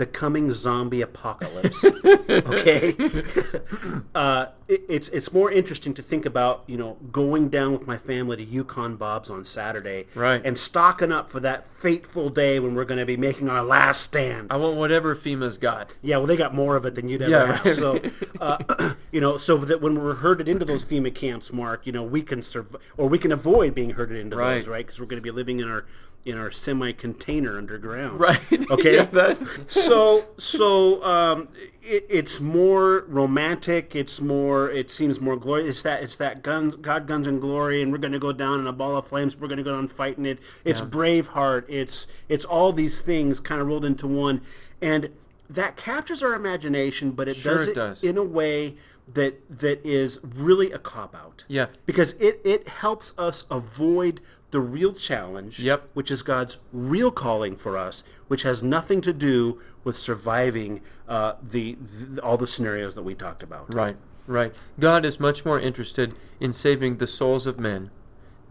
the 0.00 0.06
coming 0.06 0.50
zombie 0.50 1.00
apocalypse. 1.02 1.84
okay, 2.28 2.96
uh, 4.14 4.46
it, 4.66 4.82
it's 4.88 5.08
it's 5.10 5.32
more 5.32 5.50
interesting 5.52 5.94
to 5.94 6.02
think 6.02 6.26
about 6.26 6.64
you 6.66 6.76
know 6.76 6.96
going 7.12 7.48
down 7.48 7.72
with 7.72 7.86
my 7.86 7.96
family 7.98 8.36
to 8.38 8.42
Yukon 8.44 8.96
Bob's 8.96 9.30
on 9.30 9.44
Saturday, 9.44 10.06
Right. 10.14 10.40
and 10.44 10.58
stocking 10.58 11.12
up 11.12 11.30
for 11.30 11.40
that 11.40 11.66
fateful 11.66 12.30
day 12.30 12.58
when 12.60 12.74
we're 12.74 12.84
going 12.84 12.98
to 12.98 13.06
be 13.06 13.16
making 13.16 13.48
our 13.48 13.62
last 13.62 14.02
stand. 14.02 14.48
I 14.50 14.56
want 14.56 14.76
whatever 14.76 15.14
FEMA's 15.14 15.58
got. 15.58 15.96
Yeah, 16.02 16.16
well, 16.16 16.26
they 16.26 16.36
got 16.36 16.54
more 16.54 16.76
of 16.76 16.84
it 16.86 16.94
than 16.94 17.08
you'd 17.08 17.22
ever 17.22 17.30
Yeah, 17.30 17.52
have. 17.56 17.64
right. 17.64 17.74
So, 17.74 18.00
uh, 18.40 18.94
you 19.12 19.20
know, 19.20 19.36
so 19.36 19.56
that 19.58 19.80
when 19.80 20.00
we're 20.02 20.14
herded 20.14 20.48
into 20.48 20.64
those 20.64 20.84
FEMA 20.84 21.14
camps, 21.14 21.52
Mark, 21.52 21.86
you 21.86 21.92
know, 21.92 22.02
we 22.02 22.22
can 22.22 22.42
survive, 22.42 22.80
or 22.96 23.08
we 23.08 23.18
can 23.18 23.32
avoid 23.32 23.74
being 23.74 23.90
herded 23.90 24.16
into 24.18 24.36
Right. 24.36 24.56
those, 24.58 24.68
right? 24.68 24.86
Because 24.86 24.98
we're 25.00 25.06
going 25.06 25.22
to 25.22 25.22
be 25.22 25.30
living 25.30 25.60
in 25.60 25.68
our 25.68 25.84
in 26.24 26.36
our 26.38 26.50
semi-container 26.50 27.56
underground. 27.56 28.20
Right. 28.20 28.40
Okay. 28.70 28.96
Yeah, 28.96 29.34
so, 29.66 30.24
so 30.38 31.02
um, 31.02 31.48
it, 31.82 32.06
it's 32.08 32.40
more 32.40 33.04
romantic. 33.08 33.96
It's 33.96 34.20
more. 34.20 34.70
It 34.70 34.90
seems 34.90 35.20
more 35.20 35.36
glorious. 35.36 35.76
It's 35.76 35.82
that. 35.82 36.02
It's 36.04 36.16
that 36.16 36.42
guns, 36.42 36.76
God, 36.76 37.06
guns, 37.08 37.26
and 37.26 37.40
glory, 37.40 37.82
and 37.82 37.90
we're 37.90 37.98
going 37.98 38.12
to 38.12 38.18
go 38.20 38.32
down 38.32 38.60
in 38.60 38.66
a 38.68 38.72
ball 38.72 38.96
of 38.96 39.06
flames. 39.08 39.36
We're 39.36 39.48
going 39.48 39.58
to 39.58 39.64
go 39.64 39.72
down 39.72 39.88
fighting 39.88 40.24
it. 40.24 40.38
It's 40.64 40.80
Braveheart. 40.80 41.64
It's 41.68 42.06
it's 42.28 42.44
all 42.44 42.72
these 42.72 43.00
things 43.00 43.40
kind 43.40 43.60
of 43.60 43.66
rolled 43.66 43.84
into 43.84 44.06
one, 44.06 44.40
and 44.80 45.10
that 45.48 45.76
captures 45.76 46.22
our 46.22 46.34
imagination, 46.34 47.10
but 47.10 47.26
it 47.28 47.36
Sure 47.36 47.54
does 47.56 47.66
it 47.66 47.70
it 47.70 47.74
does. 47.74 48.04
in 48.04 48.16
a 48.18 48.22
way 48.22 48.76
that 49.14 49.40
that 49.48 49.84
is 49.84 50.20
really 50.22 50.70
a 50.72 50.78
cop 50.78 51.14
out. 51.14 51.44
Yeah. 51.48 51.66
Because 51.86 52.12
it 52.14 52.40
it 52.44 52.68
helps 52.68 53.14
us 53.18 53.44
avoid 53.50 54.20
the 54.50 54.60
real 54.60 54.92
challenge. 54.92 55.60
Yep. 55.60 55.90
Which 55.94 56.10
is 56.10 56.22
God's 56.22 56.58
real 56.72 57.10
calling 57.10 57.56
for 57.56 57.76
us, 57.76 58.04
which 58.28 58.42
has 58.42 58.62
nothing 58.62 59.00
to 59.02 59.12
do 59.12 59.60
with 59.84 59.98
surviving 59.98 60.80
uh, 61.08 61.34
the, 61.42 61.76
the 61.80 62.22
all 62.22 62.36
the 62.36 62.46
scenarios 62.46 62.94
that 62.94 63.02
we 63.02 63.14
talked 63.14 63.42
about. 63.42 63.72
Right, 63.72 63.96
right. 64.26 64.52
God 64.78 65.04
is 65.04 65.18
much 65.18 65.44
more 65.44 65.58
interested 65.58 66.14
in 66.38 66.52
saving 66.52 66.98
the 66.98 67.06
souls 67.06 67.46
of 67.46 67.58
men 67.58 67.90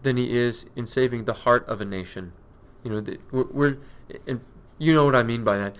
than 0.02 0.16
he 0.16 0.36
is 0.36 0.66
in 0.76 0.86
saving 0.86 1.24
the 1.24 1.34
heart 1.34 1.66
of 1.68 1.80
a 1.80 1.84
nation. 1.84 2.32
You 2.82 2.90
know, 2.90 3.00
the, 3.00 3.18
we're, 3.30 3.46
we're 3.50 3.78
and 4.26 4.40
you 4.78 4.94
know 4.94 5.04
what 5.04 5.14
I 5.14 5.22
mean 5.22 5.44
by 5.44 5.58
that. 5.58 5.76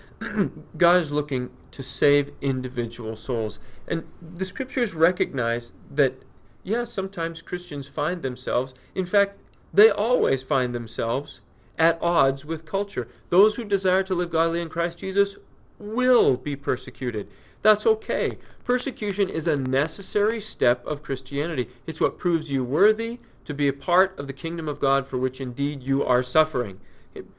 God 0.77 1.01
is 1.01 1.11
looking 1.11 1.51
to 1.73 1.83
save 1.83 2.33
individual 2.41 3.17
souls, 3.17 3.59
and 3.87 4.05
the 4.21 4.45
scriptures 4.45 4.95
recognize 4.95 5.73
that. 5.91 6.23
Yeah, 6.63 6.85
sometimes 6.85 7.41
Christians 7.41 7.89
find 7.89 8.21
themselves. 8.21 8.75
In 8.95 9.07
fact, 9.07 9.39
they 9.73 9.89
always 9.91 10.43
find 10.43 10.75
themselves 10.75 11.41
at 11.79 11.99
odds 12.03 12.45
with 12.45 12.67
culture. 12.67 13.09
Those 13.31 13.57
who 13.57 13.65
desire 13.65 14.03
to 14.03 14.15
live 14.15 14.31
godly 14.31 14.61
in 14.61 14.69
Christ 14.69 14.99
Jesus 14.99 15.37
will 15.79 16.37
be 16.37 16.55
persecuted. 16.55 17.29
That's 17.63 17.87
okay. 17.87 18.39
Persecution 18.65 19.29
is 19.29 19.47
a 19.47 19.57
necessary 19.57 20.41
step 20.41 20.85
of 20.87 21.03
Christianity. 21.03 21.69
It's 21.87 22.01
what 22.01 22.19
proves 22.19 22.51
you 22.51 22.65
worthy 22.65 23.21
to 23.45 23.55
be 23.55 23.69
a 23.69 23.73
part 23.73 24.19
of 24.19 24.27
the 24.27 24.33
kingdom 24.33 24.69
of 24.69 24.81
God 24.81 25.07
for 25.07 25.19
which 25.19 25.41
indeed 25.41 25.83
you 25.83 26.05
are 26.05 26.23
suffering. 26.23 26.81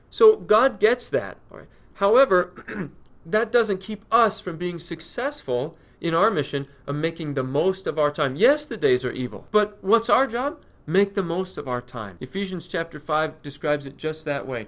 So 0.10 0.38
God 0.38 0.80
gets 0.80 1.10
that. 1.10 1.38
However, 1.96 2.52
that 3.26 3.52
doesn't 3.52 3.80
keep 3.80 4.06
us 4.12 4.40
from 4.40 4.58
being 4.58 4.80
successful 4.80 5.78
in 6.00 6.14
our 6.14 6.32
mission 6.32 6.68
of 6.88 6.96
making 6.96 7.36
the 7.36 7.44
most 7.44 7.86
of 7.86 8.00
our 8.00 8.12
time. 8.12 8.36
Yes, 8.36 8.66
the 8.66 8.78
days 8.78 9.06
are 9.06 9.12
evil, 9.12 9.48
but 9.52 9.78
what's 9.82 10.10
our 10.10 10.28
job? 10.28 10.60
Make 10.88 11.14
the 11.14 11.24
most 11.24 11.58
of 11.58 11.68
our 11.68 11.82
time. 11.82 12.18
Ephesians 12.20 12.68
chapter 12.68 13.00
5 13.00 13.42
describes 13.44 13.86
it 13.86 13.98
just 13.98 14.26
that 14.26 14.48
way. 14.48 14.68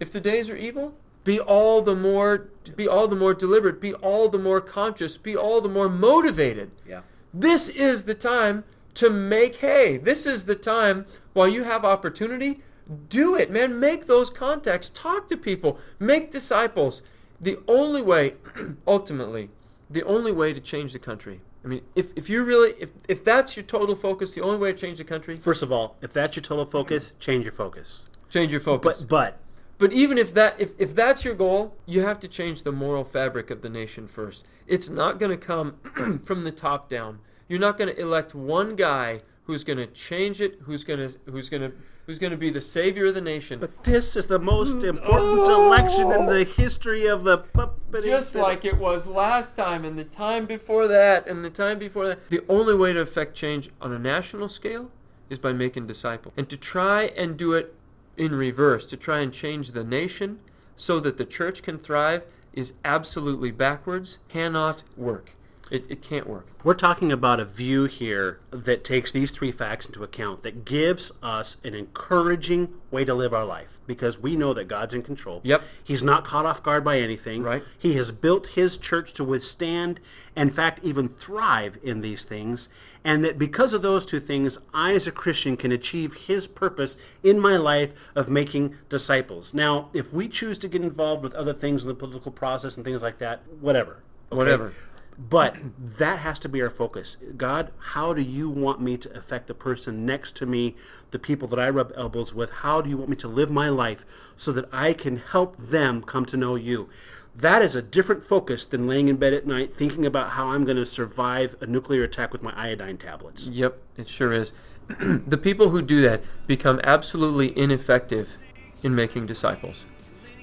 If 0.00 0.10
the 0.10 0.20
days 0.20 0.48
are 0.48 0.56
evil, 0.56 0.94
be 1.24 1.38
all 1.38 1.82
the 1.82 1.94
more 1.94 2.48
be 2.74 2.88
all 2.88 3.06
the 3.06 3.16
more 3.16 3.34
deliberate, 3.34 3.80
be 3.80 3.94
all 3.94 4.28
the 4.28 4.38
more 4.38 4.60
conscious, 4.60 5.16
be 5.16 5.36
all 5.36 5.60
the 5.60 5.68
more 5.68 5.88
motivated. 5.88 6.70
Yeah. 6.88 7.02
This 7.32 7.68
is 7.68 8.04
the 8.04 8.14
time 8.14 8.64
to 8.94 9.10
make 9.10 9.56
hay. 9.56 9.98
This 9.98 10.26
is 10.26 10.44
the 10.44 10.54
time 10.54 11.06
while 11.32 11.48
you 11.48 11.64
have 11.64 11.84
opportunity, 11.84 12.60
do 13.08 13.34
it, 13.36 13.50
man. 13.50 13.78
Make 13.78 14.06
those 14.06 14.30
contacts, 14.30 14.88
talk 14.88 15.28
to 15.28 15.36
people, 15.36 15.78
make 15.98 16.30
disciples. 16.30 17.02
The 17.42 17.58
only 17.66 18.00
way, 18.02 18.34
ultimately, 18.86 19.50
the 19.90 20.04
only 20.04 20.32
way 20.32 20.52
to 20.52 20.60
change 20.60 20.92
the 20.92 20.98
country. 20.98 21.40
I 21.64 21.68
mean, 21.68 21.82
if, 21.94 22.12
if 22.16 22.30
you 22.30 22.44
really, 22.44 22.74
if, 22.80 22.92
if 23.08 23.22
that's 23.22 23.56
your 23.56 23.64
total 23.64 23.94
focus, 23.94 24.34
the 24.34 24.40
only 24.40 24.58
way 24.58 24.72
to 24.72 24.78
change 24.78 24.98
the 24.98 25.04
country, 25.04 25.36
First 25.36 25.62
of 25.62 25.70
all, 25.70 25.96
if 26.00 26.12
that's 26.12 26.36
your 26.36 26.42
total 26.42 26.64
focus, 26.64 27.12
change 27.20 27.44
your 27.44 27.52
focus. 27.52 28.06
change 28.30 28.52
your 28.52 28.60
focus. 28.60 29.00
But 29.00 29.08
but 29.08 29.38
But 29.78 29.92
even 29.92 30.18
if 30.18 30.32
that 30.34 30.60
if, 30.60 30.70
if 30.78 30.94
that's 30.94 31.24
your 31.24 31.34
goal, 31.34 31.76
you 31.86 32.02
have 32.02 32.20
to 32.20 32.28
change 32.28 32.62
the 32.62 32.72
moral 32.72 33.04
fabric 33.04 33.50
of 33.50 33.60
the 33.60 33.70
nation 33.70 34.06
first. 34.06 34.46
It's 34.66 34.88
not 34.88 35.18
going 35.18 35.30
to 35.30 35.36
come 35.36 36.20
from 36.22 36.44
the 36.44 36.52
top 36.52 36.88
down. 36.88 37.18
You're 37.48 37.60
not 37.60 37.76
going 37.76 37.94
to 37.94 38.00
elect 38.00 38.34
one 38.34 38.76
guy 38.76 39.20
who's 39.44 39.64
going 39.64 39.78
to 39.78 39.86
change 39.86 40.40
it, 40.40 40.58
who's 40.62 40.84
going 40.84 41.00
to 41.00 41.18
who's 41.30 41.48
going 41.48 41.62
to 41.62 41.72
who's 42.06 42.18
going 42.18 42.30
to 42.30 42.36
be 42.36 42.50
the 42.50 42.60
savior 42.60 43.06
of 43.06 43.14
the 43.14 43.20
nation. 43.20 43.58
but 43.58 43.84
this 43.84 44.16
is 44.16 44.26
the 44.26 44.38
most 44.38 44.82
important 44.82 45.46
oh. 45.46 45.66
election 45.66 46.10
in 46.12 46.26
the 46.26 46.44
history 46.44 47.06
of 47.06 47.24
the 47.24 47.38
puppet. 47.38 48.04
just 48.04 48.34
like 48.34 48.64
it 48.64 48.76
was 48.76 49.06
last 49.06 49.56
time 49.56 49.84
and 49.84 49.98
the 49.98 50.04
time 50.04 50.46
before 50.46 50.88
that 50.88 51.26
and 51.26 51.44
the 51.44 51.50
time 51.50 51.78
before 51.78 52.08
that. 52.08 52.30
The 52.30 52.44
only 52.48 52.74
way 52.74 52.92
to 52.92 53.00
affect 53.00 53.34
change 53.34 53.70
on 53.80 53.92
a 53.92 53.98
national 53.98 54.48
scale 54.48 54.90
is 55.30 55.38
by 55.38 55.52
making 55.52 55.86
disciples. 55.86 56.34
And 56.36 56.48
to 56.48 56.56
try 56.56 57.04
and 57.16 57.36
do 57.36 57.52
it 57.52 57.74
in 58.16 58.34
reverse, 58.34 58.86
to 58.86 58.96
try 58.96 59.20
and 59.20 59.32
change 59.32 59.72
the 59.72 59.84
nation 59.84 60.40
so 60.76 61.00
that 61.00 61.18
the 61.18 61.24
church 61.24 61.62
can 61.62 61.78
thrive 61.78 62.24
is 62.52 62.74
absolutely 62.84 63.50
backwards, 63.50 64.18
cannot 64.28 64.82
work. 64.96 65.32
It, 65.72 65.90
it 65.90 66.02
can't 66.02 66.26
work. 66.26 66.46
We're 66.62 66.74
talking 66.74 67.10
about 67.10 67.40
a 67.40 67.46
view 67.46 67.86
here 67.86 68.40
that 68.50 68.84
takes 68.84 69.10
these 69.10 69.30
three 69.30 69.50
facts 69.50 69.86
into 69.86 70.04
account, 70.04 70.42
that 70.42 70.66
gives 70.66 71.12
us 71.22 71.56
an 71.64 71.74
encouraging 71.74 72.74
way 72.90 73.06
to 73.06 73.14
live 73.14 73.32
our 73.32 73.46
life 73.46 73.80
because 73.86 74.18
we 74.18 74.36
know 74.36 74.52
that 74.52 74.68
God's 74.68 74.92
in 74.92 75.02
control. 75.02 75.40
Yep. 75.44 75.62
He's 75.82 76.02
not 76.02 76.26
caught 76.26 76.44
off 76.44 76.62
guard 76.62 76.84
by 76.84 76.98
anything. 76.98 77.42
Right. 77.42 77.62
He 77.78 77.94
has 77.94 78.12
built 78.12 78.48
his 78.48 78.76
church 78.76 79.14
to 79.14 79.24
withstand, 79.24 79.98
in 80.36 80.50
fact, 80.50 80.80
even 80.82 81.08
thrive 81.08 81.78
in 81.82 82.02
these 82.02 82.26
things. 82.26 82.68
And 83.02 83.24
that 83.24 83.38
because 83.38 83.72
of 83.72 83.80
those 83.80 84.04
two 84.04 84.20
things, 84.20 84.58
I, 84.74 84.92
as 84.92 85.06
a 85.06 85.10
Christian, 85.10 85.56
can 85.56 85.72
achieve 85.72 86.12
his 86.26 86.46
purpose 86.46 86.98
in 87.22 87.40
my 87.40 87.56
life 87.56 88.10
of 88.14 88.28
making 88.28 88.76
disciples. 88.90 89.54
Now, 89.54 89.88
if 89.94 90.12
we 90.12 90.28
choose 90.28 90.58
to 90.58 90.68
get 90.68 90.82
involved 90.82 91.22
with 91.22 91.34
other 91.34 91.54
things 91.54 91.82
in 91.82 91.88
the 91.88 91.94
political 91.94 92.30
process 92.30 92.76
and 92.76 92.84
things 92.84 93.00
like 93.00 93.16
that, 93.18 93.40
whatever. 93.58 94.02
okay? 94.30 94.36
Whatever. 94.36 94.74
But 95.18 95.56
that 95.78 96.20
has 96.20 96.38
to 96.40 96.48
be 96.48 96.62
our 96.62 96.70
focus. 96.70 97.16
God, 97.36 97.70
how 97.78 98.14
do 98.14 98.22
you 98.22 98.48
want 98.48 98.80
me 98.80 98.96
to 98.96 99.16
affect 99.16 99.46
the 99.46 99.54
person 99.54 100.06
next 100.06 100.36
to 100.36 100.46
me, 100.46 100.74
the 101.10 101.18
people 101.18 101.46
that 101.48 101.58
I 101.58 101.68
rub 101.68 101.92
elbows 101.96 102.34
with? 102.34 102.50
How 102.50 102.80
do 102.80 102.88
you 102.88 102.96
want 102.96 103.10
me 103.10 103.16
to 103.16 103.28
live 103.28 103.50
my 103.50 103.68
life 103.68 104.04
so 104.36 104.52
that 104.52 104.68
I 104.72 104.92
can 104.92 105.18
help 105.18 105.56
them 105.56 106.02
come 106.02 106.24
to 106.26 106.36
know 106.36 106.54
you? 106.54 106.88
That 107.34 107.62
is 107.62 107.74
a 107.74 107.82
different 107.82 108.22
focus 108.22 108.66
than 108.66 108.86
laying 108.86 109.08
in 109.08 109.16
bed 109.16 109.32
at 109.32 109.46
night 109.46 109.72
thinking 109.72 110.04
about 110.04 110.30
how 110.30 110.48
I'm 110.48 110.64
going 110.64 110.76
to 110.76 110.84
survive 110.84 111.56
a 111.60 111.66
nuclear 111.66 112.02
attack 112.02 112.32
with 112.32 112.42
my 112.42 112.52
iodine 112.54 112.98
tablets. 112.98 113.48
Yep, 113.48 113.78
it 113.96 114.08
sure 114.08 114.32
is. 114.32 114.52
the 114.88 115.38
people 115.38 115.70
who 115.70 115.80
do 115.80 116.00
that 116.02 116.24
become 116.46 116.80
absolutely 116.84 117.56
ineffective 117.56 118.38
in 118.82 118.94
making 118.94 119.26
disciples 119.26 119.84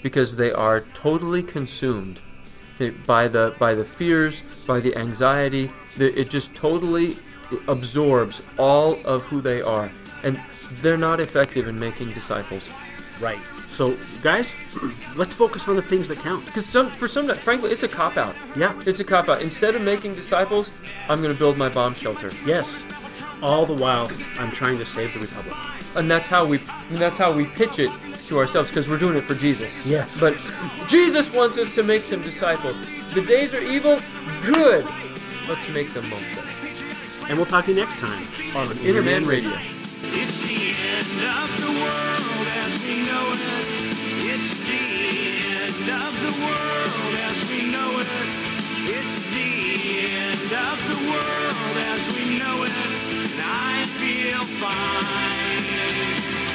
because 0.02 0.38
they 0.38 0.52
are 0.52 0.82
totally 0.82 1.44
consumed 1.44 2.22
by 3.06 3.28
the 3.28 3.56
by 3.60 3.74
the 3.76 3.86
fears, 3.86 4.42
by 4.66 4.80
the 4.80 4.96
anxiety. 4.96 5.72
The, 5.98 6.18
it 6.20 6.30
just 6.30 6.54
totally 6.56 7.18
absorbs 7.68 8.42
all 8.58 8.98
of 9.06 9.24
who 9.24 9.42
they 9.42 9.62
are, 9.62 9.92
and 10.24 10.40
they're 10.82 10.98
not 10.98 11.20
effective 11.20 11.68
in 11.68 11.80
making 11.80 12.10
disciples. 12.12 12.70
Right. 13.20 13.40
So, 13.68 13.98
guys, 14.24 14.56
let's 15.16 15.34
focus 15.34 15.68
on 15.68 15.76
the 15.76 15.82
things 15.82 16.08
that 16.08 16.20
count. 16.20 16.46
Because 16.46 16.66
some, 16.66 16.90
for 16.90 17.08
some, 17.08 17.28
frankly, 17.36 17.70
it's 17.72 17.84
a 17.84 17.88
cop 17.88 18.18
out. 18.18 18.36
Yeah. 18.56 18.80
It's 18.86 19.00
a 19.00 19.04
cop 19.04 19.28
out. 19.28 19.42
Instead 19.42 19.76
of 19.76 19.82
making 19.82 20.16
disciples, 20.16 20.72
I'm 21.10 21.22
going 21.22 21.34
to 21.34 21.38
build 21.38 21.58
my 21.58 21.70
bomb 21.70 21.94
shelter. 21.94 22.32
Yes. 22.46 22.86
All 23.42 23.66
the 23.66 23.74
while, 23.74 24.10
I'm 24.38 24.52
trying 24.52 24.78
to 24.78 24.86
save 24.86 25.14
the 25.14 25.20
republic. 25.20 25.54
and 25.96 26.10
that's 26.10 26.28
how 26.28 26.46
we 26.46 26.60
and 26.90 26.98
that's 26.98 27.18
how 27.18 27.32
we 27.32 27.46
pitch 27.46 27.80
it 27.80 27.92
to 28.30 28.40
ourselves 28.40 28.70
because 28.70 28.88
we're 28.88 28.98
doing 28.98 29.18
it 29.18 29.24
for 29.24 29.34
Jesus. 29.36 29.86
Yes. 29.86 30.18
But 30.20 30.38
Jesus 30.88 31.34
wants 31.34 31.58
us 31.58 31.74
to 31.76 31.84
make 31.84 32.02
some 32.02 32.22
disciples. 32.22 32.80
The 33.14 33.22
days 33.22 33.54
are 33.54 33.62
evil. 33.62 34.00
Good. 34.44 34.86
Let's 35.48 35.68
make 35.70 35.92
the 35.94 36.04
most 36.04 36.32
of 36.38 36.46
it. 36.46 37.30
And 37.30 37.38
we'll 37.38 37.48
talk 37.48 37.66
to 37.66 37.72
you 37.72 37.78
next 37.78 38.00
time 38.00 38.26
on 38.56 38.70
Interman 38.80 39.26
Radio. 39.26 39.52
It's 40.14 40.42
the 40.48 40.74
end 40.88 41.20
of 41.26 41.50
the 41.60 41.74
world 41.82 42.48
as 42.66 42.78
we 42.86 43.02
know 43.06 43.34
it. 43.34 43.42
It's 44.30 44.54
the 44.66 44.84
end 45.58 45.90
of 45.90 46.14
the 46.22 46.34
world 46.46 47.18
as 47.26 47.38
we 47.50 47.72
know 47.72 48.00
it. 48.00 48.08
It's 48.86 49.26
the 49.34 49.50
end 50.06 50.54
of 50.54 50.78
the 50.86 51.00
world 51.10 51.78
as 51.94 52.08
we 52.16 52.38
know 52.38 52.64
it. 52.64 52.72
And 52.72 53.42
I 53.42 53.86
feel 53.86 54.44
fine. 54.62 56.49